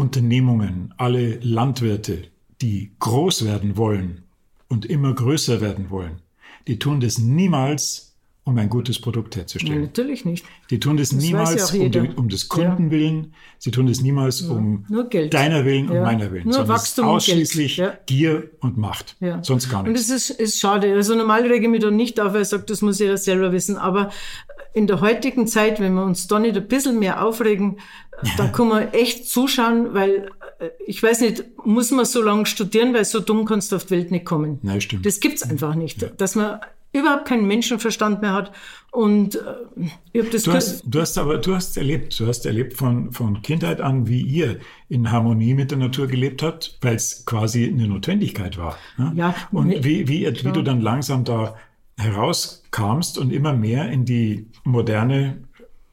Unternehmungen, 0.00 0.94
alle 0.96 1.38
Landwirte, 1.42 2.22
die 2.62 2.90
groß 2.98 3.44
werden 3.44 3.76
wollen 3.76 4.22
und 4.68 4.86
immer 4.86 5.14
größer 5.14 5.60
werden 5.60 5.90
wollen, 5.90 6.22
die 6.66 6.78
tun 6.78 7.00
das 7.00 7.18
niemals, 7.18 8.16
um 8.44 8.56
ein 8.56 8.70
gutes 8.70 8.98
Produkt 8.98 9.36
herzustellen. 9.36 9.82
natürlich 9.82 10.24
nicht. 10.24 10.44
Die 10.70 10.80
tun 10.80 10.96
das, 10.96 11.12
ja 11.12 11.18
niemals 11.18 11.70
auch 11.70 11.74
um, 11.78 11.90
die, 11.90 11.98
um 12.16 12.28
des 12.30 12.48
Kunden 12.48 12.90
willen, 12.90 13.34
sie 13.58 13.70
tun 13.70 13.86
das 13.86 14.00
niemals 14.00 14.40
um 14.40 14.86
Geld. 15.10 15.34
deiner 15.34 15.64
Willen 15.66 15.88
und 15.90 15.96
Ja. 15.96 16.02
meiner 16.04 16.32
Willen, 16.32 16.48
Nur 16.48 16.66
Wachstum 16.66 17.04
und 17.06 17.10
ausschließlich 17.16 17.76
Geld. 17.76 17.88
Ja. 17.92 17.98
Gier 18.06 18.50
und 18.60 18.78
Macht, 18.78 19.16
Ja. 19.20 19.44
sonst 19.44 19.68
gar 19.70 19.84
Und 19.84 19.92
nichts. 19.92 20.08
es 20.10 20.30
ist, 20.30 20.40
ist 20.40 20.58
schade. 20.60 20.92
Also 20.94 21.14
normal 21.14 21.42
rege 21.42 21.66
ich 21.66 21.70
mich 21.70 21.82
da 21.82 21.90
nicht 21.90 22.18
auf, 22.18 22.32
weil 22.32 22.42
ich 22.42 22.48
sage, 22.48 22.64
das 22.66 22.80
muss 22.80 22.98
jeder 22.98 23.18
selber 23.18 23.52
wissen. 23.52 23.76
Aber 23.76 24.10
in 24.72 24.86
der 24.86 25.00
heutigen 25.00 25.46
Zeit, 25.46 25.80
wenn 25.80 25.94
wir 25.94 26.04
uns 26.04 26.26
da 26.28 26.38
nicht 26.38 26.56
ein 26.56 26.68
bisschen 26.68 26.98
mehr 26.98 27.24
aufregen, 27.24 27.78
da 28.36 28.46
kann 28.48 28.68
man 28.68 28.92
echt 28.92 29.28
zuschauen, 29.28 29.94
weil 29.94 30.30
äh, 30.58 30.68
ich 30.86 31.02
weiß 31.02 31.22
nicht, 31.22 31.44
muss 31.64 31.90
man 31.90 32.04
so 32.04 32.22
lange 32.22 32.46
studieren, 32.46 32.92
weil 32.94 33.04
so 33.04 33.20
dumm 33.20 33.44
kannst 33.46 33.72
du 33.72 33.76
auf 33.76 33.86
die 33.86 33.92
Welt 33.92 34.10
nicht 34.10 34.24
kommen. 34.26 34.58
Nein, 34.62 34.80
stimmt. 34.80 35.06
Das 35.06 35.20
gibt's 35.20 35.42
einfach 35.42 35.74
nicht. 35.74 36.06
Dass 36.20 36.34
man 36.34 36.60
überhaupt 36.92 37.24
keinen 37.26 37.46
Menschenverstand 37.46 38.20
mehr 38.20 38.32
hat. 38.32 38.52
Und 38.90 39.36
äh, 39.36 39.40
ich 40.12 40.20
habe 40.20 40.30
das 40.32 40.42
Du 40.42 40.52
hast, 40.52 40.82
du 40.84 41.00
hast 41.00 41.16
aber, 41.18 41.38
du 41.38 41.54
hast 41.54 41.76
erlebt, 41.76 42.18
du 42.18 42.26
hast 42.26 42.44
erlebt 42.46 42.74
von, 42.74 43.12
von 43.12 43.40
Kindheit 43.42 43.80
an, 43.80 44.08
wie 44.08 44.20
ihr 44.20 44.58
in 44.88 45.10
Harmonie 45.12 45.54
mit 45.54 45.70
der 45.70 45.78
Natur 45.78 46.08
gelebt 46.08 46.42
habt, 46.42 46.78
weil 46.82 46.96
es 46.96 47.24
quasi 47.24 47.64
eine 47.68 47.86
Notwendigkeit 47.86 48.58
war. 48.58 48.76
Ne? 48.98 49.12
Ja, 49.14 49.34
Und 49.52 49.68
ne- 49.68 49.84
wie, 49.84 50.08
wie, 50.08 50.26
wie 50.26 50.52
du 50.52 50.62
dann 50.62 50.80
langsam 50.80 51.24
da 51.24 51.54
herauskamst 52.00 53.18
und 53.18 53.32
immer 53.32 53.52
mehr 53.52 53.90
in 53.90 54.04
die 54.04 54.46
moderne 54.64 55.38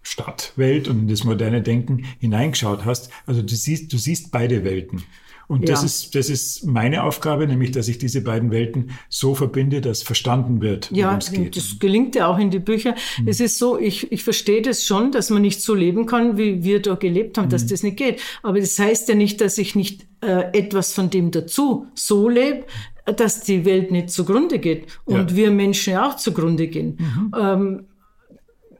Stadtwelt 0.01 0.87
und 0.87 0.99
in 1.01 1.07
das 1.07 1.23
moderne 1.23 1.61
Denken 1.61 2.05
hineingeschaut 2.19 2.85
hast. 2.85 3.09
Also 3.25 3.41
du 3.41 3.55
siehst, 3.55 3.91
du 3.91 3.97
siehst 3.97 4.31
beide 4.31 4.63
Welten. 4.63 5.03
Und 5.49 5.69
das 5.69 5.79
Ja. 5.79 5.85
ist, 5.85 6.15
das 6.15 6.29
ist 6.29 6.65
meine 6.65 7.03
Aufgabe, 7.03 7.47
nämlich, 7.47 7.71
dass 7.71 7.87
ich 7.87 7.97
diese 7.97 8.19
beiden 8.21 8.51
Welten 8.51 8.91
so 9.07 9.33
verbinde, 9.33 9.79
dass 9.79 10.03
verstanden 10.03 10.59
wird, 10.59 10.91
Ja, 10.91 11.07
worum 11.07 11.19
es 11.19 11.31
geht. 11.31 11.55
das 11.55 11.79
gelingt 11.79 12.15
ja 12.15 12.27
auch 12.27 12.37
in 12.37 12.51
die 12.51 12.59
Bücher. 12.59 12.95
Mhm. 13.17 13.27
Es 13.29 13.39
ist 13.39 13.57
so, 13.57 13.79
ich, 13.79 14.11
ich 14.11 14.23
verstehe 14.23 14.61
das 14.61 14.83
schon, 14.83 15.13
dass 15.13 15.29
man 15.29 15.41
nicht 15.41 15.61
so 15.61 15.73
leben 15.73 16.05
kann, 16.05 16.37
wie 16.37 16.63
wir 16.65 16.81
da 16.81 16.95
gelebt 16.95 17.37
haben, 17.37 17.47
dass 17.49 17.63
Mhm. 17.63 17.67
das 17.69 17.83
nicht 17.83 17.95
geht. 17.97 18.19
Aber 18.43 18.59
das 18.59 18.77
heißt 18.77 19.07
ja 19.07 19.15
nicht, 19.15 19.39
dass 19.39 19.57
ich 19.57 19.73
nicht 19.75 20.05
äh, 20.21 20.49
etwas 20.57 20.91
von 20.93 21.09
dem 21.11 21.31
dazu 21.31 21.87
so 21.95 22.27
lebe, 22.27 22.65
dass 23.15 23.41
die 23.41 23.63
Welt 23.65 23.91
nicht 23.91 24.09
zugrunde 24.09 24.59
geht 24.59 24.87
und 25.05 25.31
Ja. 25.31 25.35
wir 25.35 25.51
Menschen 25.51 25.93
ja 25.93 26.07
auch 26.07 26.15
zugrunde 26.17 26.67
gehen. 26.67 26.97
Ähm, 27.37 27.85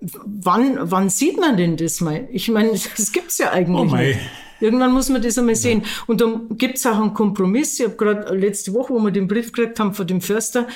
wann, 0.01 0.77
wann 0.81 1.09
sieht 1.09 1.39
man 1.39 1.57
denn 1.57 1.77
das 1.77 2.01
mal? 2.01 2.27
Ich 2.31 2.49
meine, 2.49 2.71
das 2.97 3.11
gibt's 3.11 3.37
ja 3.37 3.51
eigentlich 3.51 3.91
Oh 3.91 3.95
nicht. 3.95 4.19
Irgendwann 4.59 4.91
muss 4.91 5.09
man 5.09 5.21
das 5.21 5.37
einmal 5.37 5.53
sehen. 5.55 5.83
Und 6.07 6.19
dann 6.19 6.57
gibt's 6.57 6.83
auch 6.87 6.99
einen 6.99 7.13
Kompromiss. 7.13 7.79
Ich 7.79 7.85
habe 7.85 7.95
gerade 7.95 8.35
letzte 8.35 8.73
Woche, 8.73 8.91
wo 8.91 8.99
wir 8.99 9.11
den 9.11 9.27
Brief 9.27 9.51
gekriegt 9.51 9.79
haben 9.79 9.93
von 9.93 10.07
dem 10.07 10.19
Förster, 10.19 10.67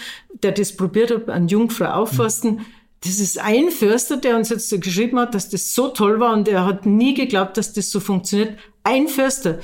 der 0.43 0.51
das 0.51 0.75
probiert 0.75 1.09
hat, 1.09 1.29
an 1.29 1.47
Jungfrau 1.47 1.85
auffasten. 1.85 2.61
Das 3.03 3.19
ist 3.19 3.39
ein 3.39 3.71
Förster, 3.71 4.17
der 4.17 4.37
uns 4.37 4.49
jetzt 4.49 4.69
so 4.69 4.77
geschrieben 4.77 5.17
hat, 5.19 5.33
dass 5.33 5.49
das 5.49 5.73
so 5.73 5.87
toll 5.87 6.19
war 6.19 6.33
und 6.33 6.47
er 6.47 6.63
hat 6.67 6.85
nie 6.85 7.15
geglaubt, 7.15 7.57
dass 7.57 7.73
das 7.73 7.89
so 7.89 7.99
funktioniert. 7.99 8.55
Ein 8.83 9.07
Förster. 9.07 9.57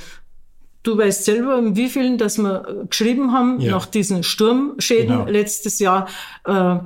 Du 0.82 0.96
weißt 0.96 1.24
selber, 1.24 1.58
in 1.58 1.76
wie 1.76 1.88
vielen, 1.88 2.18
dass 2.18 2.38
wir 2.38 2.62
äh, 2.66 2.86
geschrieben 2.86 3.32
haben, 3.32 3.60
Ja. 3.60 3.72
nach 3.72 3.86
diesen 3.86 4.22
Sturmschäden 4.22 5.18
Genau. 5.18 5.26
letztes 5.30 5.78
Jahr. 5.80 6.08
Äh, 6.46 6.76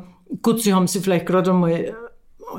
gut, 0.42 0.62
sie 0.62 0.72
haben 0.74 0.86
sich 0.88 1.02
vielleicht 1.02 1.26
gerade 1.26 1.50
einmal 1.50 1.70
äh, 1.72 1.92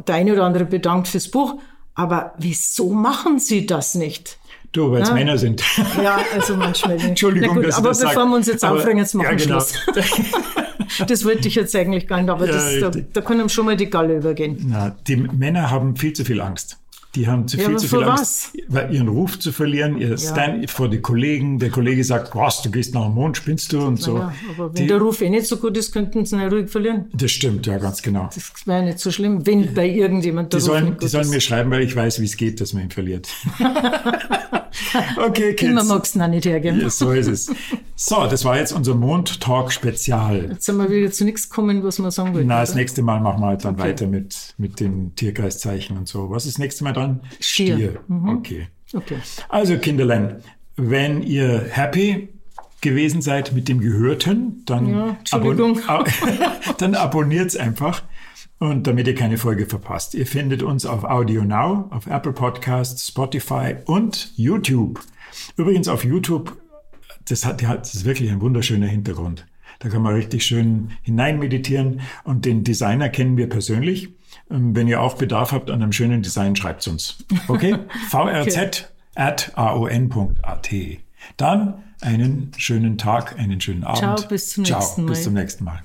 der 0.07 0.15
eine 0.15 0.33
oder 0.33 0.43
andere 0.45 0.65
bedankt 0.65 1.07
fürs 1.07 1.29
Buch, 1.29 1.55
aber 1.95 2.33
wieso 2.37 2.91
machen 2.91 3.39
sie 3.39 3.65
das 3.65 3.95
nicht? 3.95 4.37
Du, 4.71 4.91
weil 4.91 5.03
es 5.03 5.09
Ja. 5.09 5.13
Männer 5.15 5.37
sind. 5.37 5.61
Ja, 6.01 6.19
also 6.33 6.55
manchmal. 6.55 6.95
nicht. 6.97 7.05
Entschuldigung, 7.09 7.55
gut, 7.57 7.67
dass 7.67 7.77
aber 7.77 7.89
das 7.89 7.99
bevor 7.99 8.13
sag. 8.23 8.29
wir 8.29 8.35
uns 8.35 8.47
jetzt 8.47 8.65
aufregen, 8.65 8.97
jetzt 8.97 9.13
machen 9.13 9.25
ja, 9.25 9.31
wir 9.39 9.45
genau. 9.45 9.59
Schluss. 9.59 9.73
Das 11.07 11.25
wollte 11.25 11.47
ich 11.47 11.55
jetzt 11.55 11.75
eigentlich 11.75 12.07
gar 12.07 12.21
nicht, 12.21 12.29
aber 12.29 12.45
Ja, 12.45 12.51
das, 12.53 12.79
da, 12.79 12.89
da 13.13 13.21
kann 13.21 13.39
einem 13.39 13.49
schon 13.49 13.65
mal 13.65 13.75
die 13.75 13.89
Galle 13.89 14.17
übergehen. 14.17 14.63
Na, 14.67 14.95
die 15.07 15.15
Männer 15.15 15.71
haben 15.71 15.95
viel 15.95 16.13
zu 16.13 16.23
viel 16.25 16.39
Angst. 16.41 16.77
Die 17.15 17.27
haben 17.27 17.47
zu 17.47 17.57
Ja, 17.57 17.67
viel 17.67 17.77
zu 17.77 17.87
viel 17.87 18.03
Angst, 18.03 18.57
weil 18.69 18.93
ihren 18.93 19.07
Ruf 19.07 19.37
zu 19.37 19.51
verlieren, 19.51 19.99
ihr 19.99 20.17
Stand 20.17 20.69
vor 20.71 20.89
die 20.89 20.99
Kollegen. 20.99 21.59
Der 21.59 21.69
Kollege 21.69 22.03
sagt, 22.03 22.35
was, 22.35 22.63
du 22.63 22.71
gehst 22.71 22.95
nach 22.95 23.05
dem 23.05 23.13
Mond, 23.13 23.37
spinnst 23.37 23.71
du 23.71 23.81
und 23.81 24.01
so. 24.01 24.17
Ja, 24.17 24.33
aber 24.55 24.73
wenn 24.73 24.81
die, 24.81 24.87
der 24.87 24.97
Ruf 24.97 25.21
eh 25.21 25.29
nicht 25.29 25.45
so 25.45 25.57
gut 25.57 25.77
ist, 25.77 25.91
könnten 25.91 26.25
sie 26.25 26.35
ihn 26.35 26.41
ja 26.41 26.47
ruhig 26.47 26.69
verlieren. 26.69 27.05
das 27.13 27.31
stimmt, 27.31 27.67
ja, 27.67 27.77
ganz 27.77 28.01
genau. 28.01 28.29
Das 28.33 28.51
wäre 28.65 28.83
nicht 28.83 28.99
so 28.99 29.11
schlimm, 29.11 29.45
wenn 29.45 29.73
bei 29.75 29.87
irgendjemand 29.87 30.53
der 30.53 30.59
Die 30.59 30.65
Ruf 30.65 30.73
sollen, 30.73 30.97
die 30.99 31.07
sollen 31.07 31.25
ist. 31.25 31.29
mir 31.31 31.41
schreiben, 31.41 31.69
weil 31.69 31.83
ich 31.83 31.95
weiß, 31.95 32.19
wie 32.19 32.25
es 32.25 32.35
geht, 32.35 32.59
dass 32.61 32.73
man 32.73 32.83
ihn 32.83 32.89
verliert. 32.91 33.29
okay, 35.17 35.55
Immer 35.59 35.81
Kids. 35.81 35.89
magst 35.89 36.15
du 36.15 36.19
ihn 36.19 36.23
auch 36.23 36.27
nicht 36.27 36.45
hergeben. 36.45 36.81
Ja, 36.81 36.89
so 36.89 37.11
ist 37.11 37.27
es. 37.27 37.51
So, 37.95 38.25
das 38.27 38.43
war 38.45 38.57
jetzt 38.57 38.71
unser 38.73 38.95
Mond-Talk-Spezial. 38.95 40.49
Jetzt 40.51 40.65
sind 40.65 40.77
wir 40.77 40.89
wieder 40.89 41.11
zu 41.11 41.25
nichts 41.25 41.49
gekommen, 41.49 41.83
was 41.83 41.99
wir 41.99 42.11
sagen 42.11 42.33
wollten. 42.33 42.47
Na, 42.47 42.61
das 42.61 42.71
oder? 42.71 42.79
nächste 42.79 43.01
Mal 43.01 43.19
machen 43.21 43.41
wir 43.41 43.47
halt 43.47 43.65
dann 43.65 43.77
weiter 43.77 44.07
mit, 44.07 44.53
mit 44.57 44.79
den 44.79 45.15
Tierkreiszeichen 45.15 45.97
und 45.97 46.07
so. 46.07 46.29
Was 46.29 46.45
ist 46.45 46.55
das 46.55 46.59
nächste 46.59 46.83
Mal 46.83 46.93
dran? 46.93 47.21
Stier. 47.39 47.99
Okay. 48.27 48.67
Okay. 48.93 49.17
Also, 49.49 49.77
Kinderlein, 49.77 50.37
wenn 50.75 51.23
ihr 51.23 51.65
happy 51.69 52.29
gewesen 52.81 53.21
seid 53.21 53.53
mit 53.53 53.69
dem 53.69 53.79
Gehörten, 53.79 54.63
dann, 54.65 54.89
Ja, 54.89 55.17
abon- 55.31 55.79
dann 56.77 56.95
abonniert's 56.95 57.55
einfach. 57.55 58.03
Und 58.63 58.87
damit 58.87 59.07
ihr 59.07 59.13
keine 59.13 59.37
Folge 59.37 59.65
verpasst. 59.65 60.13
Ihr 60.13 60.25
findet 60.25 60.63
uns 60.63 60.85
auf 60.85 61.03
Audio 61.03 61.43
Now, 61.43 61.89
auf 61.89 62.07
Apple 62.07 62.31
Podcasts, 62.31 63.09
Spotify 63.09 63.75
und 63.83 64.31
YouTube. 64.37 65.01
Übrigens 65.57 65.89
auf 65.89 66.05
YouTube, 66.05 66.55
das 67.27 67.45
hat, 67.45 67.61
das 67.61 67.93
ist 67.93 68.05
wirklich 68.05 68.31
ein 68.31 68.39
wunderschöner 68.39 68.87
Hintergrund. 68.87 69.45
Da 69.79 69.89
kann 69.89 70.01
man 70.01 70.13
richtig 70.13 70.45
schön 70.45 70.91
hinein 71.01 71.39
meditieren 71.39 71.99
und 72.23 72.45
den 72.45 72.63
Designer 72.63 73.09
kennen 73.09 73.35
wir 73.35 73.49
persönlich. 73.49 74.13
Ähm, 74.49 74.73
Wenn 74.73 74.87
ihr 74.87 75.01
auch 75.01 75.15
Bedarf 75.15 75.51
habt 75.51 75.69
an 75.69 75.83
einem 75.83 75.91
schönen 75.91 76.21
Design, 76.21 76.55
schreibt's 76.55 76.87
uns. 76.87 77.17
Okay? 77.49 77.75
vrz 78.11 78.85
at 79.13 79.51
aon.at. 79.55 80.69
Dann 81.35 81.83
einen 81.99 82.53
schönen 82.55 82.97
Tag, 82.97 83.37
einen 83.37 83.59
schönen 83.59 83.83
Abend. 83.83 83.97
Ciao, 83.97 84.29
bis 84.29 84.51
zum 84.51 84.63
Ciao, 84.63 84.79
nächsten 84.79 85.05
bis 85.05 85.17
Mal. 85.17 85.23
zum 85.25 85.33
nächsten 85.33 85.63
Mal. 85.65 85.83